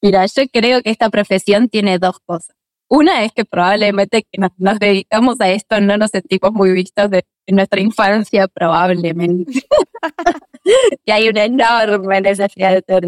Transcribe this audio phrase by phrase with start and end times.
[0.00, 2.56] Mira, yo creo que esta profesión tiene dos cosas.
[2.88, 7.24] Una es que probablemente que nos, dedicamos a esto no nos sentimos muy vistos de,
[7.48, 9.62] nuestra infancia, probablemente.
[11.04, 13.06] que hay una enorme necesidad de ser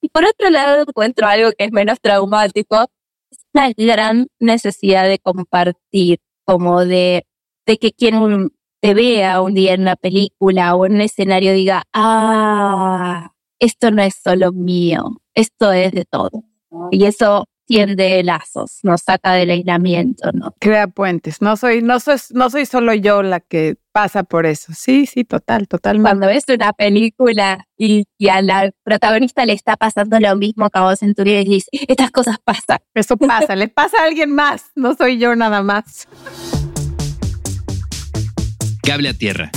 [0.00, 2.86] Y por otro lado, encuentro algo que es menos traumático,
[3.30, 7.26] es una gran necesidad de compartir, como de,
[7.66, 8.50] de que quien
[8.80, 14.02] te vea un día en una película o en un escenario diga, ah, esto no
[14.02, 16.44] es solo mío, esto es de todo.
[16.90, 20.54] Y eso tiende lazos, nos saca del aislamiento, ¿no?
[20.58, 21.40] Crea puentes.
[21.40, 24.72] No soy, no soy, no soy solo yo la que pasa por eso.
[24.74, 26.08] Sí, sí, total, totalmente.
[26.08, 30.82] Cuando ves una película y, a la protagonista le está pasando lo mismo que a
[30.82, 32.78] vos en tu vida y dices, estas cosas pasan.
[32.94, 36.08] Eso pasa, le pasa a alguien más, no soy yo nada más.
[38.82, 39.50] Cable a tierra.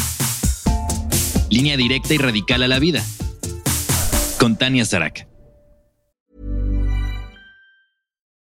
[1.50, 3.02] Línea directa y radical a la vida.
[4.40, 5.27] Con Tania Sarak.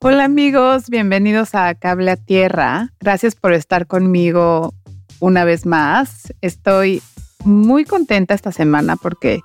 [0.00, 2.92] Hola amigos, bienvenidos a Cable a Tierra.
[3.00, 4.72] Gracias por estar conmigo
[5.18, 6.32] una vez más.
[6.40, 7.02] Estoy
[7.44, 9.40] muy contenta esta semana porque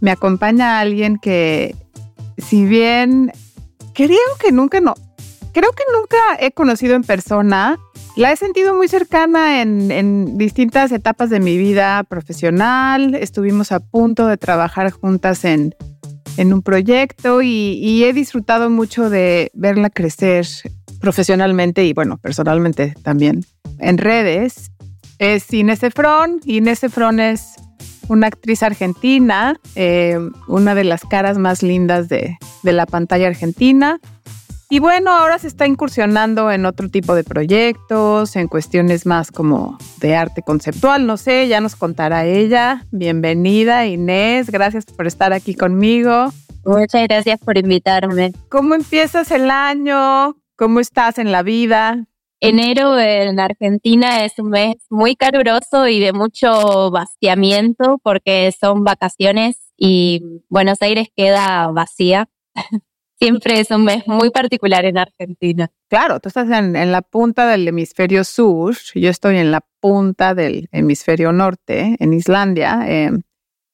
[0.00, 1.76] me acompaña alguien que,
[2.38, 3.32] si bien
[3.92, 4.94] creo que nunca no,
[5.52, 7.78] creo que nunca he conocido en persona,
[8.16, 13.14] la he sentido muy cercana en, distintas etapas de mi vida profesional.
[13.14, 15.74] Estuvimos a punto de trabajar juntas en
[16.36, 20.46] en un proyecto y, he disfrutado mucho de verla crecer
[21.00, 23.44] profesionalmente y bueno, personalmente también
[23.78, 24.70] en redes.
[25.18, 26.40] Es Inés Efron.
[26.44, 27.54] Inés Efron es
[28.08, 34.00] una actriz argentina, eh, una de las caras más lindas de, de la pantalla argentina.
[34.72, 39.76] Y bueno, ahora se está incursionando en otro tipo de proyectos, en cuestiones más como
[39.98, 42.86] de arte conceptual, no sé, ya nos contará ella.
[42.90, 46.32] Bienvenida Inés, gracias por estar aquí conmigo.
[46.64, 48.32] Muchas gracias por invitarme.
[48.48, 50.38] ¿Cómo empiezas el año?
[50.56, 52.06] ¿Cómo estás en la vida?
[52.40, 59.58] Enero en Argentina es un mes muy caluroso y de mucho vaciamiento porque son vacaciones
[59.76, 62.30] y Buenos Aires queda vacía.
[63.22, 65.70] Siempre es un mes muy particular en Argentina.
[65.88, 70.68] Claro, tú estás en, la punta del hemisferio sur, yo estoy en la punta del
[70.72, 73.22] hemisferio norte, en Islandia, em,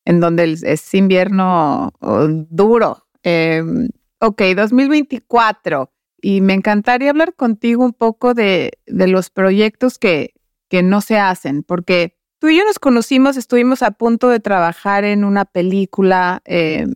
[0.05, 1.93] en donde es invierno
[2.51, 3.07] duro.
[3.23, 3.89] Em,
[4.21, 5.91] ok, 2024.
[6.21, 10.35] Y me encantaría hablar contigo un poco de, los proyectos que,
[10.69, 15.05] que no se hacen, porque tú y yo nos conocimos, estuvimos a punto de trabajar
[15.05, 16.95] en una película em,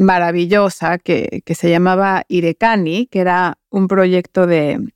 [0.00, 4.92] maravillosa que, que, se llamaba Irecani, que era un proyecto de,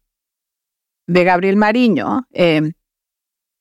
[1.06, 2.26] de Gabriel Mariño.
[2.32, 2.72] Eh,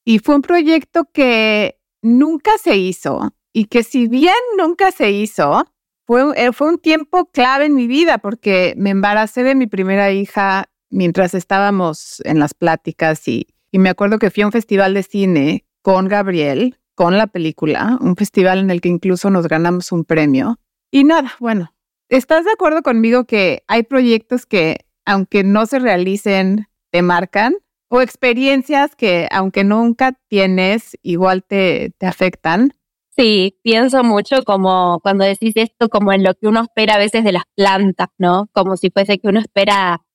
[0.05, 5.65] y fue un proyecto que nunca se hizo y que si bien nunca se hizo,
[6.05, 10.11] fue, eh, fue un tiempo clave en mi vida porque me embaracé de mi primera
[10.11, 14.93] hija mientras estábamos en las pláticas y, y me acuerdo que fui a un festival
[14.93, 19.91] de cine con Gabriel, con la película, un festival en el que incluso nos ganamos
[19.91, 20.59] un premio.
[20.93, 21.73] Y nada, bueno,
[22.07, 27.55] ¿estás de acuerdo conmigo que hay proyectos que, aunque no se realicen, te marcan?
[27.89, 32.75] ¿O experiencias que, aunque nunca tienes, igual te, te afectan?
[33.09, 37.23] Sí, pienso mucho como cuando decís esto, como en lo que uno espera a veces
[37.23, 38.47] de las plantas, ¿no?
[38.51, 40.05] Como si fuese que uno espera,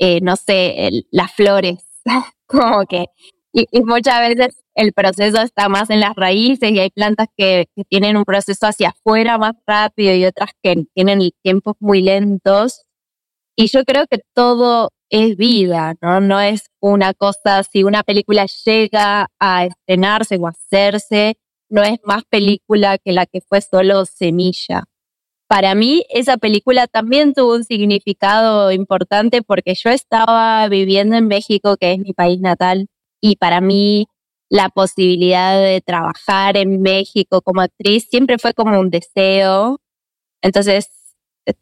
[0.00, 1.86] eh, no sé, las flores,
[2.46, 3.06] como que,
[3.54, 8.16] y, muchas veces el proceso está más en las raíces y hay plantas que, tienen
[8.16, 12.82] un proceso hacia afuera más rápido y otras que tienen tiempos muy lentos.
[13.56, 16.20] Y yo creo que todo es vida, ¿no?
[16.20, 21.36] No es una cosa, si una película llega a estrenarse o a hacerse,
[21.70, 24.84] no es más película que la que fue solo semilla.
[25.46, 31.76] Para mí, esa película también tuvo un significado importante porque yo estaba viviendo en México,
[31.76, 32.88] que es mi país natal,
[33.26, 34.06] y para mí
[34.50, 39.80] la posibilidad de trabajar en México como actriz siempre fue como un deseo.
[40.42, 40.90] Entonces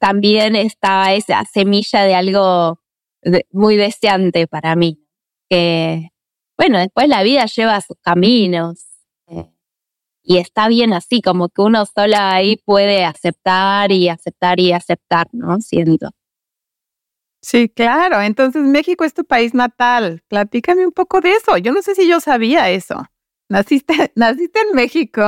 [0.01, 2.81] también estaba esa semilla de algo
[3.53, 5.07] muy deseante para mí.
[5.49, 6.09] Que,
[6.59, 8.85] bueno, después la vida lleva sus caminos.
[9.29, 9.49] Eh,
[10.25, 15.29] y está bien así, como que uno sola ahí puede aceptar y aceptar y aceptar,
[15.31, 15.61] ¿no?
[15.61, 16.11] Siento.
[17.43, 18.21] Sí, claro.
[18.23, 20.23] Entonces México es tu país natal.
[20.29, 21.57] Platícame un poco de eso.
[21.59, 23.05] Yo no sé si yo sabía eso.
[23.49, 25.23] Naciste, naciste en México.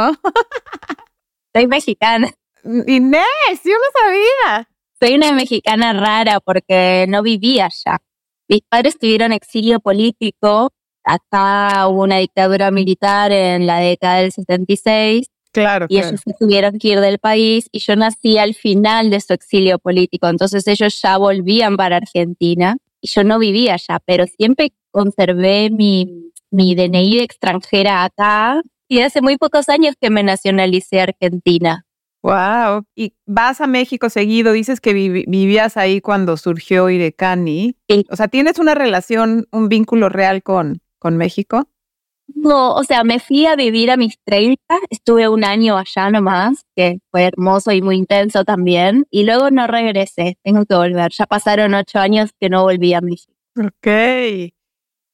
[1.55, 2.31] Soy mexicana.
[2.65, 4.69] Inés, yo no sabía.
[5.01, 7.99] Soy una mexicana rara porque no vivía allá.
[8.49, 10.73] Mis padres tuvieron exilio político.
[11.05, 15.87] Acá hubo una dictadura militar en la década del 76 Claro.
[15.89, 19.33] y ellos se tuvieron que ir del país y yo nací al final de su
[19.33, 20.27] exilio político.
[20.29, 26.33] Entonces ellos ya volvían para Argentina y yo no vivía allá, pero siempre conservé mi,
[26.51, 31.87] mi DNI de extranjera acá y hace muy pocos años que me nacionalicé argentina.
[32.25, 32.87] Wow.
[32.97, 37.77] Y vas a México seguido, dices que vivías ahí cuando surgió Irecani.
[37.89, 38.07] Sí.
[38.11, 41.69] O sea, ¿tienes una relación, un vínculo real con, con México?
[42.27, 44.59] No, o sea, me fui a vivir a mis 30,
[44.91, 49.67] estuve un año allá nomás, que fue hermoso y muy intenso también, y luego no
[49.67, 51.13] regresé, tengo que volver.
[51.13, 53.33] Ya pasaron ocho años que no volví a México.
[53.59, 54.53] Ok.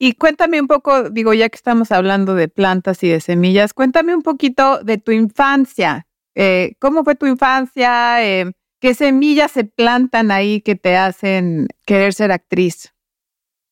[0.03, 4.15] Y cuéntame un poco, digo, ya que estamos hablando de plantas y de semillas, cuéntame
[4.15, 6.07] un poquito de tu infancia.
[6.35, 8.25] Eh, ¿Cómo fue tu infancia?
[8.25, 12.95] Eh, ¿Qué semillas se plantan ahí que te hacen querer ser actriz?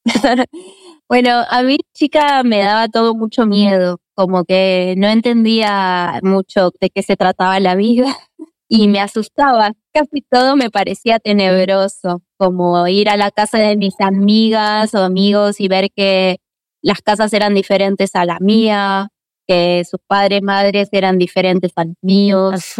[1.09, 6.91] bueno, a mí chica me daba todo mucho miedo, como que no entendía mucho de
[6.91, 8.15] qué se trataba la vida
[8.69, 9.73] y me asustaba.
[9.93, 15.61] Casi todo me parecía tenebroso, como ir a la casa de mis amigas o amigos
[15.61, 16.41] y ver que
[16.83, 19.09] las casas eran diferentes a la mía,
[19.47, 22.75] que sus padres, madres eran diferentes a los míos.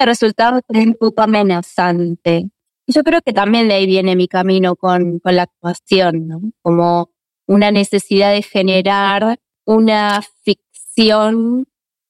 [0.00, 2.50] Resultaba un poco amenazante.
[2.88, 6.40] Yo creo que también de ahí viene mi camino con, con la actuación, ¿no?
[6.60, 7.11] Como
[7.46, 11.66] una necesidad de generar una ficción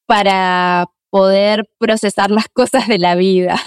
[0.07, 3.61] para poder procesar las cosas de la vida.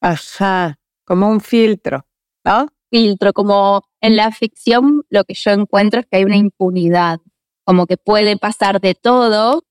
[0.00, 2.06] Ajá, como un filtro,
[2.44, 2.68] ¿no?
[2.90, 7.18] Filtro, como en la ficción lo que yo encuentro es que hay una impunidad,
[7.64, 9.64] como que puede pasar de todo,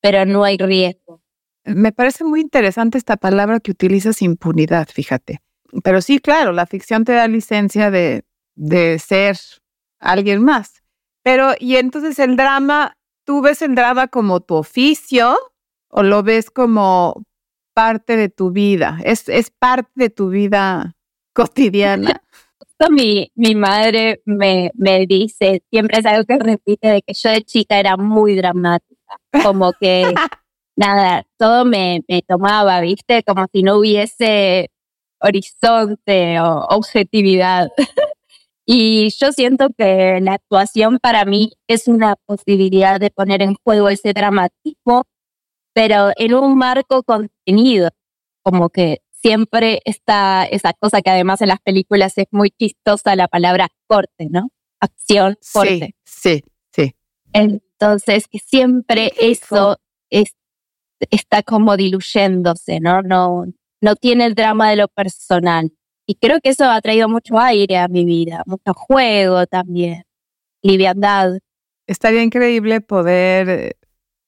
[0.00, 1.22] pero no hay riesgo.
[1.64, 5.40] Me parece muy interesante esta palabra que utilizas, impunidad, fíjate.
[5.84, 8.24] Pero sí, claro, la ficción te da licencia de,
[8.54, 9.38] de ser
[10.02, 10.82] alguien más.
[11.22, 15.36] Pero, y entonces el drama, ¿tú ves el drama como tu oficio
[15.88, 17.22] o lo ves como
[17.74, 18.98] parte de tu vida?
[19.04, 20.96] ¿Es, es parte de tu vida
[21.34, 22.22] cotidiana?
[22.90, 27.42] Mi, mi madre me, me dice, siempre es algo que repite, de que yo de
[27.42, 30.12] chica era muy dramática, como que
[30.76, 33.22] nada, todo me, me tomaba, ¿viste?
[33.22, 34.68] Como si no hubiese
[35.20, 37.68] horizonte o objetividad.
[38.64, 43.88] y yo siento que la actuación para mí es una posibilidad de poner en juego
[43.88, 45.04] ese dramatismo,
[45.74, 47.90] pero en un marco contenido,
[48.42, 53.28] como que siempre está esa cosa que además en las películas es muy chistosa, la
[53.28, 54.50] palabra corte, ¿no?
[54.80, 55.94] Acción, corte.
[56.04, 56.44] Sí, sí,
[56.74, 56.96] sí.
[57.32, 59.78] Entonces, que siempre eso
[60.10, 60.36] es,
[61.10, 63.02] está como diluyéndose, ¿no?
[63.02, 63.44] No,
[63.80, 65.72] no tiene el drama de lo personal.
[66.12, 70.02] Y creo que eso ha traído mucho aire a mi vida, mucho juego también,
[70.60, 71.38] liviandad.
[71.86, 73.72] Estaría increíble poder eh,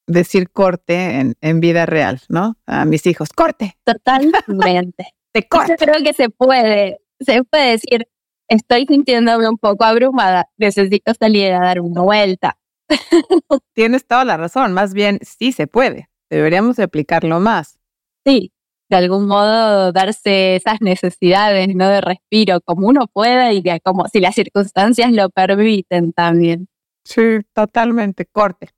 [0.06, 2.56] decir corte en, en vida real, ¿no?
[2.64, 5.08] A mis hijos, corte, Totalmente.
[5.32, 5.76] te Yo corte.
[5.76, 8.08] creo que se puede, se puede decir,
[8.48, 12.56] estoy sintiéndome un poco abrumada, necesito salir a dar una vuelta.
[13.74, 16.08] Tienes toda la razón, más bien sí se puede.
[16.30, 17.78] Deberíamos de aplicarlo más.
[18.24, 18.53] Sí,
[18.94, 21.88] de algún modo darse esas necesidades, ¿no?
[21.88, 26.68] De respiro, como uno pueda y que como si las circunstancias lo permiten también.
[27.04, 28.24] Sí, totalmente.
[28.26, 28.70] Corte.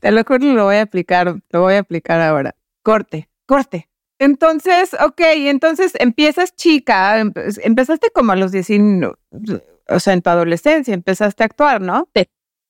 [0.00, 2.54] Te lo juro, lo voy a aplicar, lo voy a aplicar ahora.
[2.84, 3.88] Corte, corte.
[4.20, 9.14] Entonces, ok, entonces empiezas chica, empe- empezaste como a los 19,
[9.88, 12.08] o sea, en tu adolescencia empezaste a actuar, ¿no?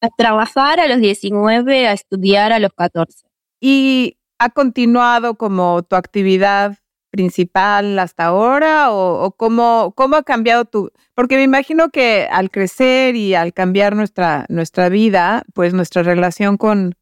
[0.00, 3.26] A trabajar a los 19, a estudiar a los 14.
[3.60, 6.78] ¿Y ha continuado como tu actividad
[7.12, 10.90] principal hasta ahora o, o cómo, cómo ha cambiado tu...
[11.14, 16.56] Porque me imagino que al crecer y al cambiar nuestra, nuestra vida, pues nuestra relación
[16.56, 16.94] con,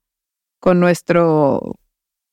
[0.58, 1.76] con nuestro,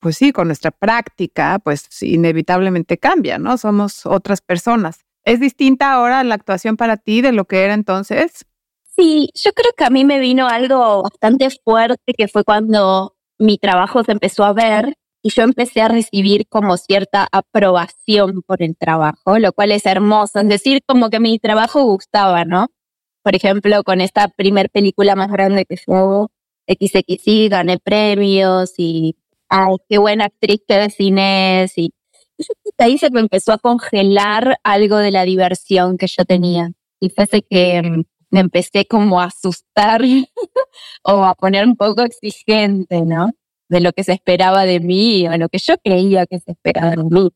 [0.00, 3.56] pues sí, con nuestra práctica, pues inevitablemente cambia, ¿no?
[3.56, 5.06] Somos otras personas.
[5.24, 8.44] ¿Es distinta ahora la actuación para ti de lo que era entonces?
[8.96, 13.56] Sí, yo creo que a mí me vino algo bastante fuerte que fue cuando mi
[13.56, 14.94] trabajo se empezó a ver
[15.28, 20.40] y yo empecé a recibir como cierta aprobación por el trabajo, lo cual es hermoso,
[20.40, 22.68] es decir, como que mi trabajo gustaba, ¿no?
[23.22, 26.30] Por ejemplo, con esta primer película más grande que hago,
[26.66, 29.16] XXI, gané premios y
[29.50, 30.98] ay, qué buena actriz que es.
[31.76, 31.92] Y
[32.78, 36.72] ahí se me empezó a congelar algo de la diversión que yo tenía.
[37.00, 40.00] Y fue que mm, me empecé como a asustar
[41.02, 43.30] o a poner un poco exigente, ¿no?
[43.68, 46.90] De lo que se esperaba de mí o lo que yo creía que se esperaba
[46.90, 47.30] de mí.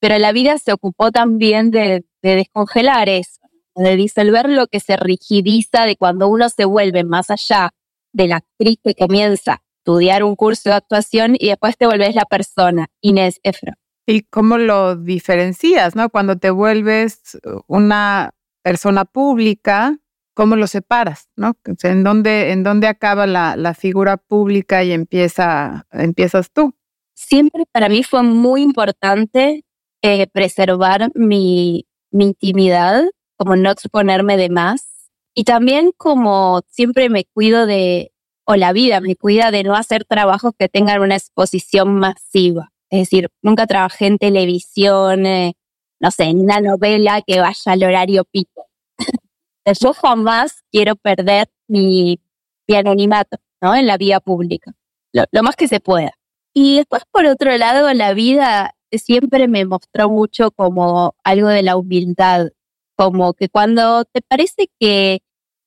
[0.00, 3.40] Pero la vida se ocupó también de, de descongelar eso,
[3.74, 7.72] de disolver lo que se rigidiza de cuando uno se vuelve más allá
[8.12, 12.14] de la actriz que comienza a estudiar un curso de actuación y después te vuelves
[12.14, 13.74] la persona, Inés Efra.
[14.06, 16.10] ¿Y cómo lo diferencias, no?
[16.10, 19.98] Cuando te vuelves una persona pública,
[20.34, 21.56] ¿cómo lo separas, no?
[21.82, 26.74] ¿En dónde, en dónde acaba la, la figura pública y empieza, empiezas tú?
[27.14, 29.64] Siempre para mí fue muy importante
[30.02, 33.04] eh, preservar mi, mi intimidad,
[33.36, 35.10] como no exponerme de más.
[35.34, 38.12] Y también como siempre me cuido de,
[38.44, 42.72] o la vida me cuida de no hacer trabajos que tengan una exposición masiva.
[42.90, 45.54] Es decir, nunca trabajé en televisión, eh,
[46.00, 48.66] no sé, en una novela que vaya al horario pico.
[49.64, 52.20] Yo jamás quiero perder mi,
[52.68, 53.74] mi anonimato, ¿no?
[53.74, 54.72] En la vida pública.
[55.12, 56.12] Lo, lo más que se pueda.
[56.54, 61.76] Y después, por otro lado, la vida siempre me mostró mucho como algo de la
[61.76, 62.48] humildad,
[62.96, 65.20] como que cuando te parece que,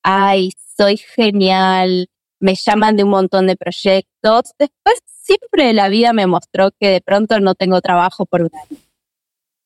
[0.04, 2.08] ay, soy genial,
[2.40, 7.02] me llaman de un montón de proyectos, después siempre la vida me mostró que de
[7.02, 8.80] pronto no tengo trabajo por un año.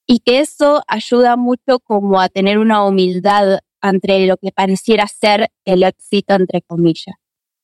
[0.07, 5.49] Y que eso ayuda mucho como a tener una humildad entre lo que pareciera ser
[5.65, 7.15] el éxito, entre comillas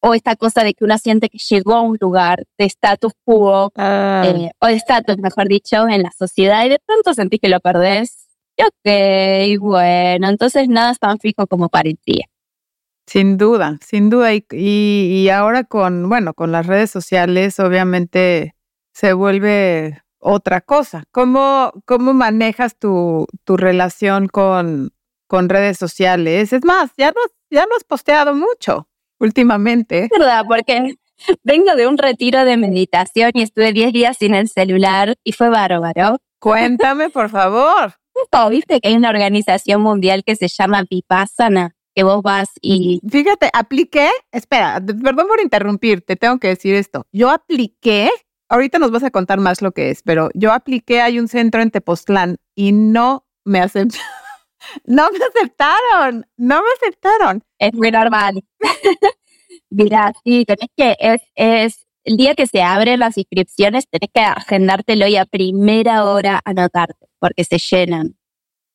[0.05, 3.71] o esta cosa de que uno siente que llegó a un lugar de status quo,
[3.75, 7.49] Ah, eh, o de estatus, mejor dicho, en la sociedad y de pronto sentís que
[7.49, 8.29] lo perdés.
[8.55, 12.25] Y ok, bueno, entonces nada es tan fijo como parecía.
[13.07, 14.35] Sin duda, sin duda.
[14.35, 18.53] Y, y, y ahora con, bueno, con las redes sociales, obviamente
[18.93, 21.03] se vuelve otra cosa.
[21.11, 24.91] ¿Cómo, cómo manejas tu, tu relación con,
[25.35, 26.53] con redes sociales?
[26.53, 28.87] Es más, ya no, ya no has posteado mucho
[29.19, 30.05] últimamente.
[30.05, 30.95] Es verdad, porque
[31.43, 35.49] vengo de un retiro de meditación y estuve 10 días sin el celular y fue
[35.49, 36.19] bárbaro.
[36.39, 37.93] Cuéntame, por favor.
[38.31, 41.75] Oh, ¿Viste que hay una organización mundial que se llama Vipassana?
[41.93, 47.05] Que vos vas y Fíjate, apliqué, espera, perdón por interrumpirte, tengo que decir esto.
[47.11, 48.09] Yo apliqué,
[48.47, 51.61] ahorita nos vas a contar más lo que es, pero yo apliqué, hay un centro
[51.61, 53.99] en Tepoztlán y no me aceptaron.
[54.85, 57.43] No me aceptaron, no me aceptaron.
[57.59, 58.43] es muy normal.
[59.69, 64.21] Mira, sí, tenés que, es, es el día que se abren las inscripciones, tenés que
[64.21, 68.15] agendártelo y a primera hora anotarte, porque se llenan.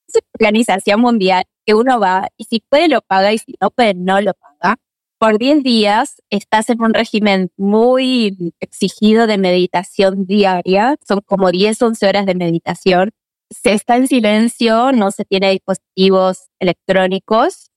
[0.08, 3.70] Es una organización mundial que uno va y si puede lo paga y si no
[3.70, 4.76] puede no lo paga.
[5.18, 11.80] Por 10 días estás en un régimen muy exigido de meditación diaria, son como 10,
[11.82, 13.10] 11 horas de meditación.
[13.50, 17.70] Se está en silencio, no se tiene dispositivos electrónicos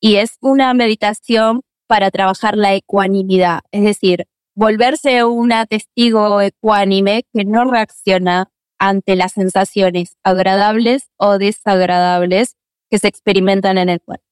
[0.00, 7.44] y es una meditación para trabajar la ecuanimidad, es decir, volverse una testigo ecuánime que
[7.44, 12.56] no reacciona ante las sensaciones agradables o desagradables
[12.90, 14.24] que se experimentan en el cuerpo.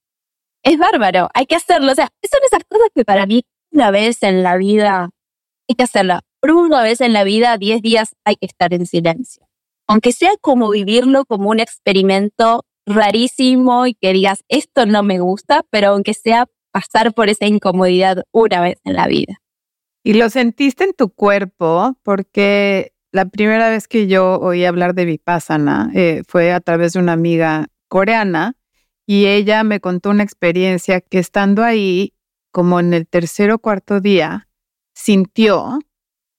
[0.63, 1.91] Es bárbaro, hay que hacerlo.
[1.91, 5.09] O sea, son esas cosas que para mí una vez en la vida
[5.67, 6.21] hay que hacerla.
[6.39, 9.47] Por una vez en la vida, 10 días hay que estar en silencio.
[9.87, 15.65] Aunque sea como vivirlo como un experimento rarísimo y que digas, esto no me gusta,
[15.69, 19.41] pero aunque sea pasar por esa incomodidad una vez en la vida.
[20.03, 25.05] Y lo sentiste en tu cuerpo porque la primera vez que yo oí hablar de
[25.05, 28.57] Vipassana eh, fue a través de una amiga coreana
[29.05, 32.13] y ella me contó una experiencia que estando ahí,
[32.51, 34.49] como en el tercer o cuarto día,
[34.93, 35.79] sintió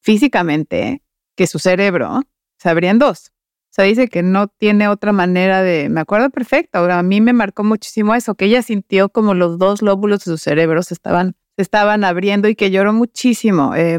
[0.01, 1.03] físicamente
[1.37, 2.23] que su cerebro
[2.59, 3.34] se abría en dos.
[3.75, 7.21] O sea, dice que no tiene otra manera de, me acuerdo perfecto, ahora a mí
[7.21, 10.95] me marcó muchísimo eso, que ella sintió como los dos lóbulos de su cerebro se
[10.95, 13.75] estaban, se estaban abriendo y que lloró muchísimo.
[13.75, 13.99] Eh,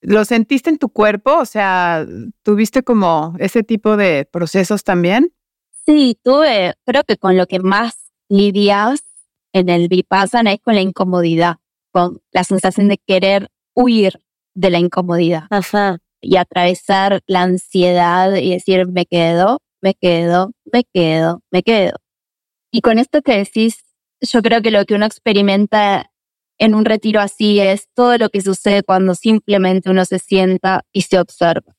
[0.00, 1.36] ¿Lo sentiste en tu cuerpo?
[1.36, 2.06] O sea,
[2.42, 5.34] ¿tuviste como ese tipo de procesos también?
[5.84, 9.02] Sí, tuve, creo que con lo que más lidias
[9.52, 11.56] en el Vipassana es con la incomodidad,
[11.92, 14.18] con la sensación de querer huir
[14.54, 15.42] de la incomodidad
[16.20, 21.96] y atravesar la ansiedad y decir, me quedo, me quedo, me quedo, me quedo.
[22.72, 23.84] Y con esto que decís,
[24.20, 26.10] yo creo que lo que uno experimenta
[26.58, 31.02] en un retiro así es todo lo que sucede cuando simplemente uno se sienta y
[31.02, 31.74] se observa.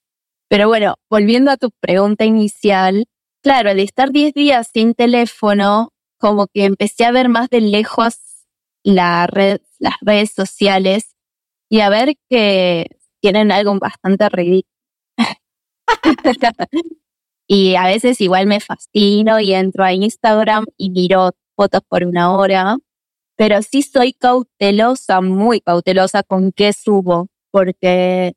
[0.50, 3.06] Pero bueno, volviendo a tu pregunta inicial,
[3.42, 8.18] claro, al estar 10 días sin teléfono, como que empecé a ver más de lejos
[8.84, 11.16] la red, las redes sociales
[11.70, 12.88] y a ver que
[13.22, 14.72] tienen algo bastante ridículo.
[17.48, 22.36] y a veces igual me fascino y entro a Instagram y miro fotos por una
[22.36, 22.78] hora,
[23.38, 28.34] pero sí soy cautelosa, muy cautelosa con qué subo, porque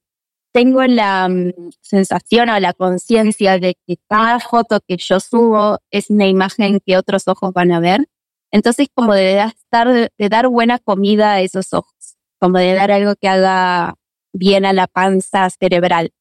[0.52, 6.10] tengo la mm, sensación o la conciencia de que cada foto que yo subo es
[6.10, 8.06] una imagen que otros ojos van a ver.
[8.52, 13.14] Entonces, como de, estar, de dar buena comida a esos ojos, como de dar algo
[13.16, 13.96] que haga
[14.34, 16.12] bien a la panza cerebral.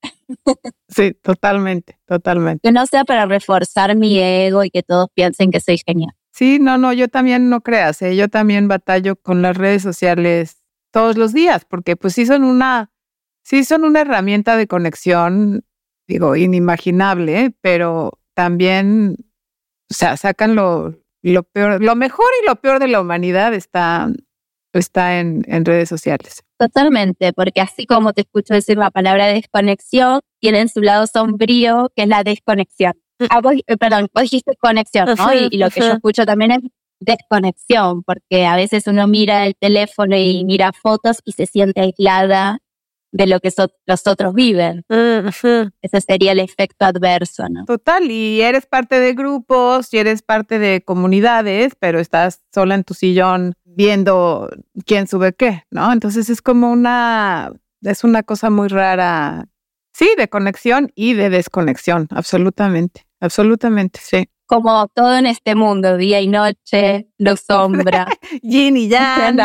[0.88, 2.62] Sí, totalmente, totalmente.
[2.68, 6.14] Que no sea para reforzar mi ego y que todos piensen que soy genial.
[6.32, 8.16] Sí, no, no, yo también no creas, ¿eh?
[8.16, 12.92] yo también batallo con las redes sociales todos los días, porque pues sí son una,
[13.44, 15.66] sí son una herramienta de conexión,
[16.08, 19.16] digo, inimaginable, pero también,
[19.92, 24.10] o sea, sacan lo, lo peor, lo mejor y lo peor de la humanidad está,
[24.80, 26.44] está en, en redes sociales.
[26.58, 32.04] Totalmente, porque así como te escucho decir la palabra desconexión, tienen su lado sombrío, que
[32.04, 32.94] es la desconexión.
[33.20, 33.26] Mm.
[33.30, 35.34] Ah, eh, perdón, vos dijiste conexión, ¿no?
[35.34, 36.60] Y, lo que yo escucho también es
[37.00, 42.60] desconexión, porque a veces uno mira el teléfono y mira fotos y se siente aislada
[43.14, 43.54] de lo que
[43.86, 44.84] los otros viven.
[44.90, 47.64] Ese sería el efecto adverso, ¿no?
[47.66, 52.84] Total, y eres parte de grupos y eres parte de comunidades, pero estás sola en
[52.84, 54.50] tu sillón viendo
[54.86, 55.94] quién sube qué, ¿no?
[55.94, 59.48] Entonces es como una, es una cosa muy rara,
[59.94, 64.28] sí, de conexión y de desconexión, absolutamente, absolutamente, sí.
[64.48, 68.08] Como todo en este mundo, día y noche, luz sombra.
[68.42, 69.38] Yin y yang.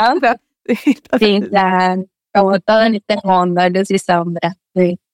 [1.19, 1.41] Sí,
[2.39, 4.57] como todo en este mundo, luz y sombra.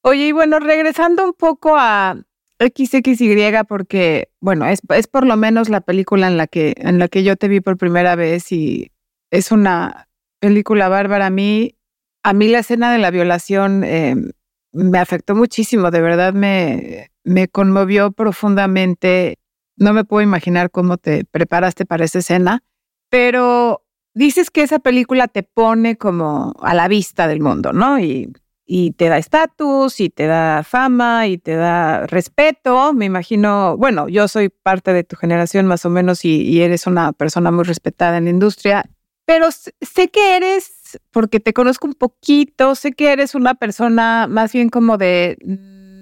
[0.02, 2.16] Oye, y bueno, regresando un poco a
[2.58, 7.08] XXY, porque, bueno, es, es por lo menos la película en la, que, en la
[7.08, 8.92] que yo te vi por primera vez y
[9.30, 10.08] es una
[10.40, 11.26] película bárbara.
[11.26, 11.76] A mí,
[12.22, 14.30] a mí la escena de la violación em,
[14.72, 19.38] me afectó muchísimo, de verdad me, me conmovió profundamente.
[19.76, 22.62] No me puedo imaginar cómo te preparaste para esa escena,
[23.08, 23.83] pero
[24.14, 27.98] dices que esa película te pone como a la vista del mundo, ¿no?
[27.98, 28.32] Y,
[28.66, 32.92] y te da estatus, y te da fama, y te da respeto.
[32.94, 36.86] Me imagino, bueno, yo soy parte de tu generación más o menos y, y eres
[36.86, 38.84] una persona muy respetada en la industria,
[39.26, 44.52] pero sé que eres, porque te conozco un poquito, sé que eres una persona más
[44.52, 45.38] bien como de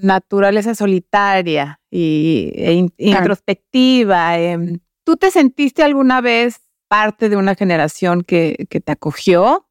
[0.03, 4.39] naturaleza solitaria y, e introspectiva.
[4.39, 6.62] Em, ¿Tú te sentiste alguna vez
[6.93, 9.67] parte de una generación que, que te acogió?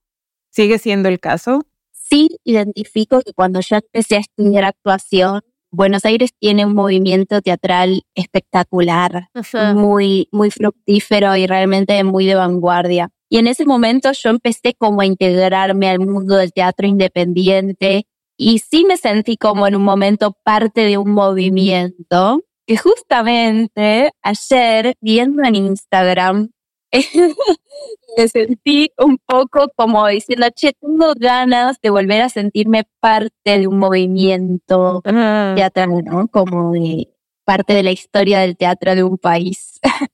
[0.50, 1.62] ¿Sigue siendo el caso?
[1.92, 8.02] Sí, identifico que cuando yo empecé a estudiar actuación, Buenos Aires tiene un movimiento teatral
[8.16, 9.30] espectacular,
[9.76, 13.10] muy, muy fructífero y realmente muy de vanguardia.
[13.30, 18.58] Y en ese momento yo empecé como a integrarme al mundo del teatro independiente y
[18.58, 25.44] sí me sentí como en un momento parte de un movimiento que justamente ayer viendo
[25.44, 26.50] en Instagram
[28.18, 33.68] me sentí un poco como diciendo, che, tengo ganas de volver a sentirme parte de
[33.68, 36.28] un movimiento teatral, ¿no?
[36.28, 37.10] Como de
[37.46, 39.80] parte de la historia del teatro de un país.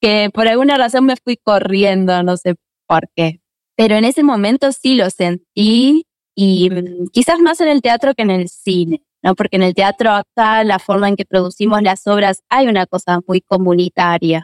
[0.00, 2.56] que por alguna razón me fui corriendo, no sé
[2.86, 3.40] por qué.
[3.76, 8.22] Pero en ese momento sí lo sentí y mm, quizás más en el teatro que
[8.22, 9.02] en el cine.
[9.22, 9.34] ¿No?
[9.34, 13.20] Porque en el teatro acá, la forma en que producimos las obras, hay una cosa
[13.26, 14.42] muy comunitaria.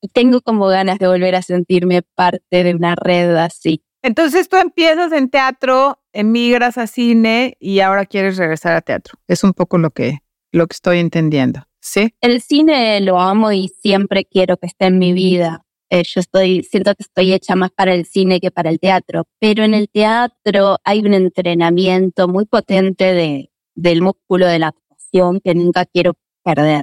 [0.00, 3.82] Y tengo como ganas de volver a sentirme parte de una red así.
[4.02, 9.18] Entonces tú empiezas en teatro, emigras a cine y ahora quieres regresar a teatro.
[9.26, 10.18] Es un poco lo que,
[10.52, 11.66] lo que estoy entendiendo.
[11.80, 12.12] ¿Sí?
[12.20, 15.65] El cine lo amo y siempre quiero que esté en mi vida.
[15.90, 19.24] Eh, yo estoy, siento que estoy hecha más para el cine que para el teatro,
[19.38, 25.40] pero en el teatro hay un entrenamiento muy potente de, del músculo de la actuación
[25.40, 26.82] que nunca quiero perder.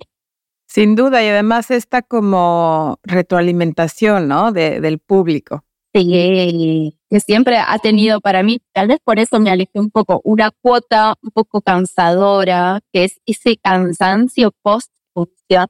[0.67, 4.51] Sin duda, y además esta como retroalimentación, ¿no?
[4.51, 5.63] De, del público.
[5.93, 10.21] Sí, que siempre ha tenido para mí, tal vez por eso me alejé un poco,
[10.23, 15.67] una cuota un poco cansadora, que es ese cansancio post-función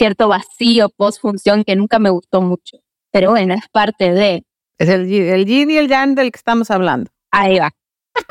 [0.00, 2.78] cierto vacío post-función que nunca me gustó mucho.
[3.12, 4.44] Pero bueno, es parte de.
[4.78, 7.10] Es el, el yin y el yang del que estamos hablando.
[7.30, 7.70] Ahí va,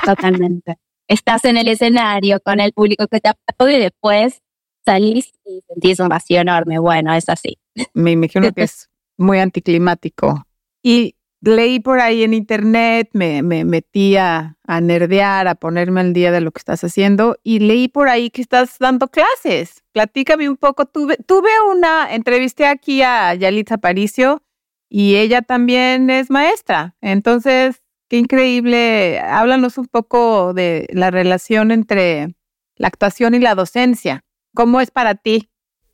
[0.04, 0.78] totalmente.
[1.08, 4.42] Estás en el escenario con el público que te aplaude y después
[4.84, 6.80] salís y sentís un vacío enorme.
[6.80, 7.60] Bueno, es así.
[7.94, 10.44] Me imagino que es muy anticlimático.
[10.82, 16.32] Y leí por ahí en internet, me, me metí a, nerdear, a ponerme al día
[16.32, 19.84] de lo que estás haciendo y leí por ahí que estás dando clases.
[19.94, 20.86] Platícame un poco.
[20.86, 24.44] Tuve, tuve una, entrevisté aquí a Yalitza Paricio
[24.90, 26.96] y ella también es maestra.
[27.02, 29.20] Entonces, qué increíble.
[29.20, 32.36] Háblanos un poco de la relación entre
[32.76, 34.24] la actuación y la docencia.
[34.54, 35.49] ¿Cómo es para ti?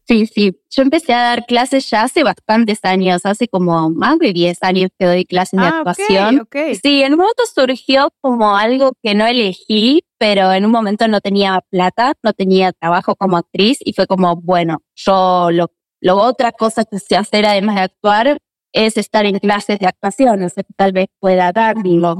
[0.07, 0.55] Sí, sí.
[0.69, 4.89] Yo empecé a dar clases ya hace bastantes años, hace como más de 10 años
[4.99, 6.41] que doy clases de Ah, actuación.
[6.41, 6.55] ok.
[6.81, 11.21] Sí, en un momento surgió como algo que no elegí, pero en un momento no
[11.21, 16.51] tenía plata, no tenía trabajo como actriz y fue como, bueno, yo lo, lo otra
[16.51, 18.37] cosa que sé hacer además de actuar
[18.75, 22.17] es estar en clases de actuación, o sea, que tal vez pueda darlo.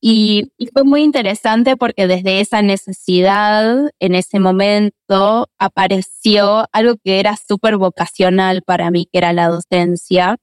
[0.00, 7.20] Y, y fue muy interesante porque desde esa necesidad, en ese momento, apareció algo que
[7.20, 10.38] era súper vocacional para mí, que era la docencia.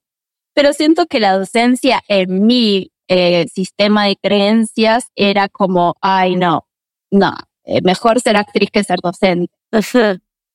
[0.53, 6.67] Pero siento que la docencia en mi eh, sistema de creencias era como, ay, no,
[7.09, 9.53] no, eh, mejor ser actriz que ser docente.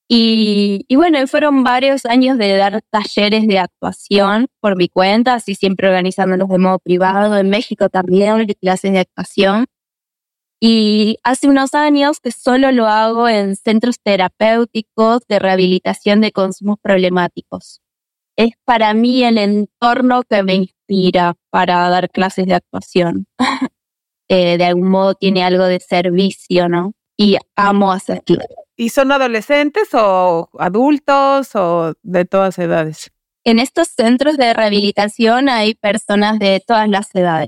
[0.07, 5.55] Y, y bueno, fueron varios años de dar talleres de actuación por mi cuenta, así
[5.55, 7.37] siempre organizándolos de modo privado.
[7.37, 9.65] En México también, clases de actuación.
[10.65, 16.77] Y hace unos años que solo lo hago en centros terapéuticos de rehabilitación de consumos
[16.81, 17.81] problemáticos.
[18.37, 23.27] Es para mí el entorno que me inspira para dar clases de actuación.
[24.29, 26.93] Eh, de algún modo tiene algo de servicio, ¿no?
[27.17, 28.39] Y amo hacerlo.
[28.83, 33.11] ¿Y son adolescentes o adultos o de todas edades?
[33.45, 37.47] En estos centros de rehabilitación hay personas de todas las edades.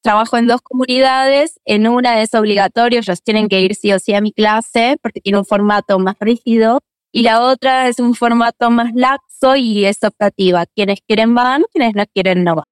[0.00, 4.14] Trabajo en dos comunidades, en una es obligatorio, ellos tienen que ir sí o sí
[4.14, 6.80] a mi clase porque tiene un formato más rígido
[7.12, 10.64] y la otra es un formato más laxo y es optativa.
[10.64, 12.64] Quienes quieren van, quienes no quieren no van.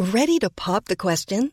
[0.00, 1.52] Ready to pop the question?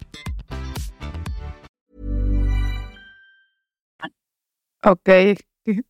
[4.83, 5.09] Ok.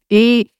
[0.10, 0.54] Y,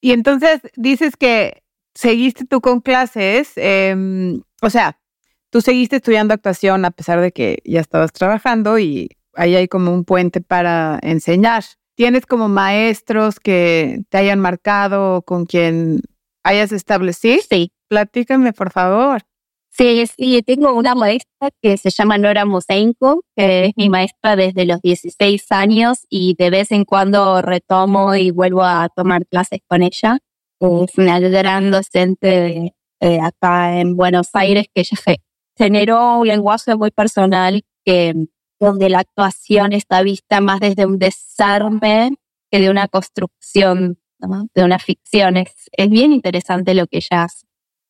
[0.00, 1.62] y entonces dices que
[1.94, 4.98] seguiste tú con clases, em, o sea,
[5.50, 9.92] tú seguiste estudiando actuación a pesar de que ya estabas trabajando y ahí hay como
[9.92, 11.64] un puente para enseñar.
[11.94, 16.02] ¿Tienes como maestros que te hayan marcado, con quien
[16.42, 17.40] hayas establecido?
[17.48, 19.22] Sí, Platícame, por favor.
[19.76, 20.42] Sí, sí.
[20.42, 25.50] Tengo una maestra que se llama Nora Mosenko, que es mi maestra desde los 16
[25.52, 30.18] años y de vez en cuando retomo y vuelvo a tomar clases con ella.
[30.60, 35.20] Es una gran docente eh, acá en Buenos Aires que ella ge-
[35.56, 38.14] generó un lenguaje muy personal que
[38.58, 42.12] donde la actuación está vista más desde un desarme
[42.50, 43.98] que de una construcción,
[44.54, 45.36] de una ficción.
[45.36, 47.45] Es, es bien interesante lo que ella hace.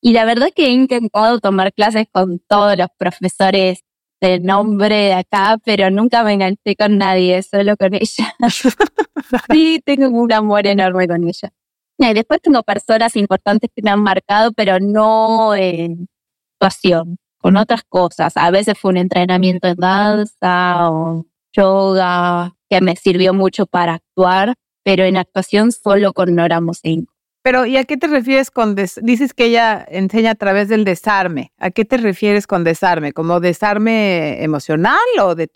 [0.07, 3.81] Y la verdad que he intentado tomar clases con todos los profesores
[4.21, 8.33] de nombre de acá, pero nunca me enganché con nadie, solo con ella.
[9.51, 11.53] sí, tengo un amor enorme con ella.
[11.99, 16.07] Y después tengo personas importantes que me han marcado, pero no en
[16.55, 18.37] actuación, con otras cosas.
[18.37, 24.55] A veces fue un entrenamiento en danza o yoga que me sirvió mucho para actuar,
[24.85, 27.15] pero en actuación solo con Nora Mosenko.
[27.47, 30.85] Pero, ¿y a qué te refieres con des- dices que ella enseña a través del
[30.85, 31.53] desarme?
[31.59, 33.13] ¿A qué te refieres con desarme?
[33.13, 35.47] ¿Como desarme emocional o de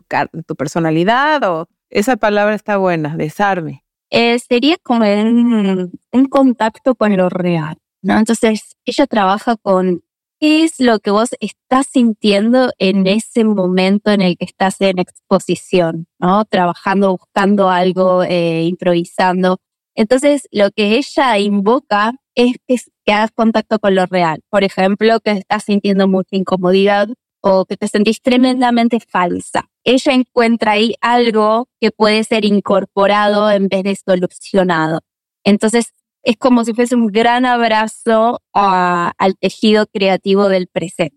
[0.47, 1.43] tu, personalidad?
[1.51, 3.83] O esa palabra está buena, desarme.
[4.09, 8.17] eh, sería como un, un contacto con lo real, ¿no?
[8.19, 10.03] Entonces, ella trabaja con
[10.39, 15.01] qué es lo que vos estás sintiendo en ese momento en el que estás en
[15.01, 16.45] exposición, ¿no?
[16.45, 19.59] Trabajando, buscando algo, eh, improvisando.
[19.95, 24.41] Entonces, lo que ella invoca es que, que hagas contacto con lo real.
[24.51, 27.09] Por ejemplo, que estás sintiendo mucha incomodidad
[27.43, 29.69] o que te sentís tremendamente falsa.
[29.85, 35.01] Ella encuentra ahí algo que puede ser incorporado en vez de solucionado.
[35.45, 41.17] Entonces, es como si fuese un gran abrazo al tejido creativo del presente.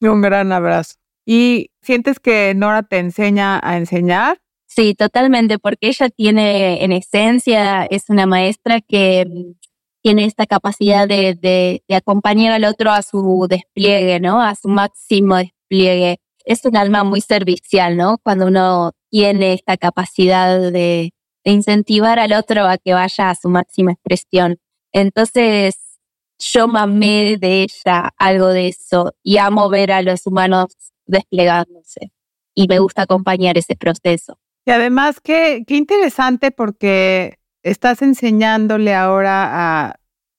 [0.00, 0.96] Un gran abrazo.
[1.24, 4.40] ¿Y sientes que Nora te enseña a enseñar?
[4.74, 9.52] Sí, totalmente, porque ella tiene, en esencia, es una maestra que mm,
[10.02, 14.40] tiene esta capacidad de, acompañar al otro a su despliegue, ¿no?
[14.40, 16.20] A su máximo despliegue.
[16.46, 18.18] Es un alma muy servicial, ¿no?
[18.22, 21.12] Cuando uno tiene esta capacidad de
[21.44, 24.58] incentivar al otro a que vaya a su máxima expresión.
[24.92, 25.76] Entonces,
[26.38, 30.74] yo mamé de ella algo de eso y amo ver a los humanos
[31.06, 32.12] desplegándose
[32.54, 34.38] y me gusta acompañar ese proceso.
[34.64, 39.48] Y además, qué, qué interesante porque estás enseñándole ahora
[39.88, 39.96] a,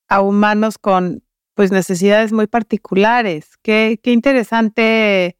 [0.07, 1.23] a humanos con
[1.55, 3.57] pues necesidades muy particulares.
[3.61, 5.37] Qué, qué interesante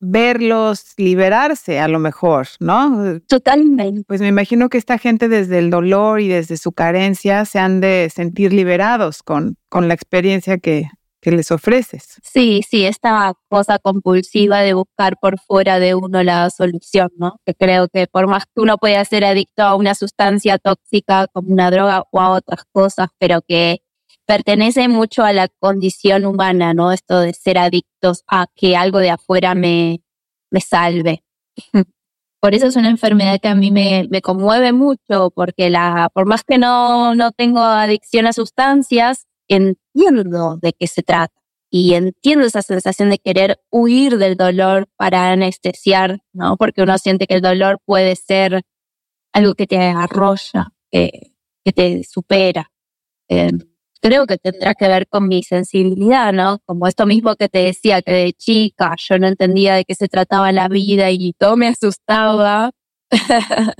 [0.00, 3.20] verlos liberarse a lo mejor, ¿no?
[3.26, 4.04] Totalmente.
[4.06, 7.80] Pues me imagino que esta gente desde el dolor y desde su carencia se han
[7.80, 10.88] de sentir liberados con, con la experiencia que,
[11.24, 12.20] que les ofreces.
[12.22, 17.40] Sí, sí, esta cosa compulsiva de buscar por fuera de uno la solución, ¿no?
[17.46, 21.50] Que creo que por más que uno pueda ser adicto a una sustancia tóxica como
[21.50, 23.80] una droga o a otras cosas, pero que
[24.26, 26.92] pertenece mucho a la condición humana, ¿no?
[26.92, 30.02] Esto de ser adictos a que algo de afuera me,
[30.50, 31.24] me salve.
[32.38, 36.26] Por eso es una enfermedad que a mí me, me conmueve mucho, porque la, por
[36.26, 39.26] más que no, no tengo adicción a sustancias,
[39.94, 45.32] entiendo de qué se trata y entiendo esa sensación de querer huir del dolor para
[45.32, 46.56] anestesiar, ¿no?
[46.56, 48.62] Porque uno siente que el dolor puede ser
[49.32, 51.32] algo que te arrolla, que,
[51.74, 52.70] te supera.
[53.28, 53.50] Eh,
[54.00, 56.60] creo que tendrá que ver con mi sensibilidad, ¿no?
[56.64, 60.06] Como esto mismo que te decía, que de chica yo no entendía de qué se
[60.08, 62.70] trataba la vida y todo me asustaba.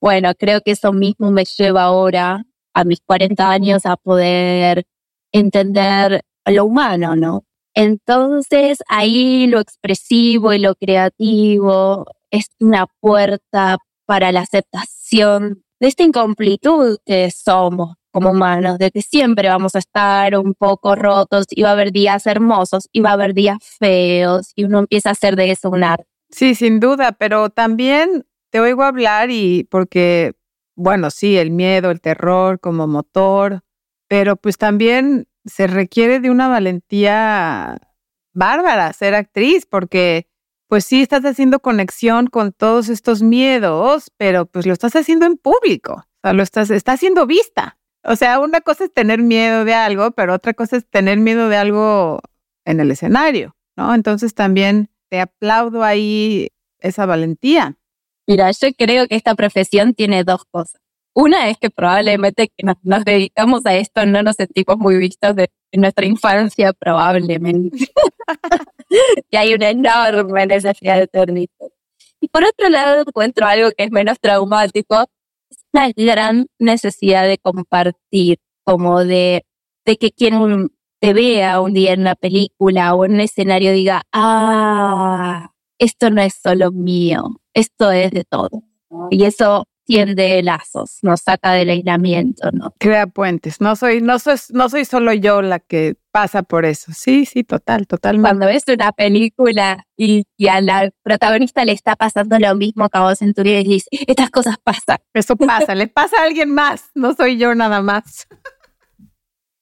[0.00, 4.84] bueno, creo que eso mismo me lleva ahora a mis 40 años a poder
[5.34, 7.44] entender lo humano, ¿no?
[7.74, 16.04] Entonces ahí lo expresivo y lo creativo es una puerta para la aceptación de esta
[16.04, 21.62] incompletud que somos como humanos, de que siempre vamos a estar un poco rotos y
[21.62, 25.12] va a haber días hermosos y va a haber días feos y uno empieza a
[25.12, 26.06] hacer de eso un arte.
[26.30, 30.34] Sí, sin duda, pero también te oigo hablar y porque
[30.76, 33.62] bueno, sí, el miedo, el terror como motor,
[34.14, 37.78] pero pues también se requiere de una valentía
[38.32, 40.28] bárbara ser actriz, porque
[40.68, 45.36] pues sí estás haciendo conexión con todos estos miedos, pero pues lo estás haciendo en
[45.36, 47.76] público, o sea, lo estás, está siendo vista.
[48.04, 51.48] O sea, una cosa es tener miedo de algo, pero otra cosa es tener miedo
[51.48, 52.20] de algo
[52.64, 53.96] en el escenario, ¿no?
[53.96, 57.78] Entonces también te aplaudo ahí esa valentía.
[58.28, 60.83] Mira, yo creo que esta profesión tiene dos cosas.
[61.14, 65.36] Una es que probablemente que nos, nos dedicamos a esto no nos sentimos muy vistos
[65.36, 67.88] de, nuestra infancia, probablemente.
[69.30, 71.70] que hay una enorme necesidad de tornitos.
[72.20, 75.06] Y por otro lado, encuentro algo que es menos traumático,
[75.50, 79.44] es gran necesidad de compartir, como de,
[79.84, 84.02] de que quien te vea un día en una película o en un escenario diga,
[84.12, 88.62] ah, esto no es solo mío, esto es de todo.
[89.10, 92.74] Y eso tiende lazos, nos saca del aislamiento, ¿no?
[92.78, 93.60] Crea puentes.
[93.60, 96.92] No soy, no soy, no soy solo yo la que pasa por eso.
[96.94, 98.28] Sí, sí, total, totalmente.
[98.28, 102.98] Cuando ves una película y, y a la protagonista le está pasando lo mismo que
[102.98, 104.98] a vos en tu vida y dices, estas cosas pasan.
[105.12, 108.26] Eso pasa, le pasa a alguien más, no soy yo nada más.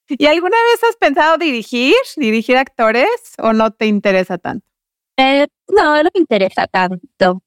[0.08, 3.06] ¿Y alguna vez has pensado dirigir, dirigir actores
[3.38, 4.66] o no te interesa tanto?
[5.16, 7.42] Eh, no, no me interesa tanto.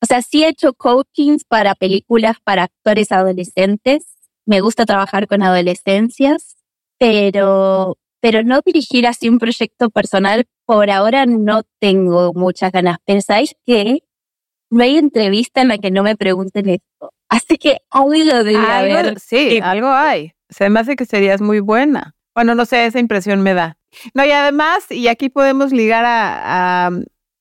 [0.00, 4.16] O sea, sí he hecho coachings para películas para actores adolescentes.
[4.46, 6.56] Me gusta trabajar con adolescencias,
[6.98, 12.98] pero, pero no dirigir así un proyecto personal por ahora no tengo muchas ganas.
[13.04, 14.02] Pensáis que
[14.70, 17.12] no hay entrevista en la que no me pregunten esto.
[17.28, 19.18] Así que algo debe haber.
[19.18, 20.32] Sí, algo hay.
[20.48, 22.14] Se me hace que serías muy buena.
[22.34, 23.76] Bueno, no sé, esa impresión me da.
[24.14, 26.90] No, y además, y aquí podemos ligar a, a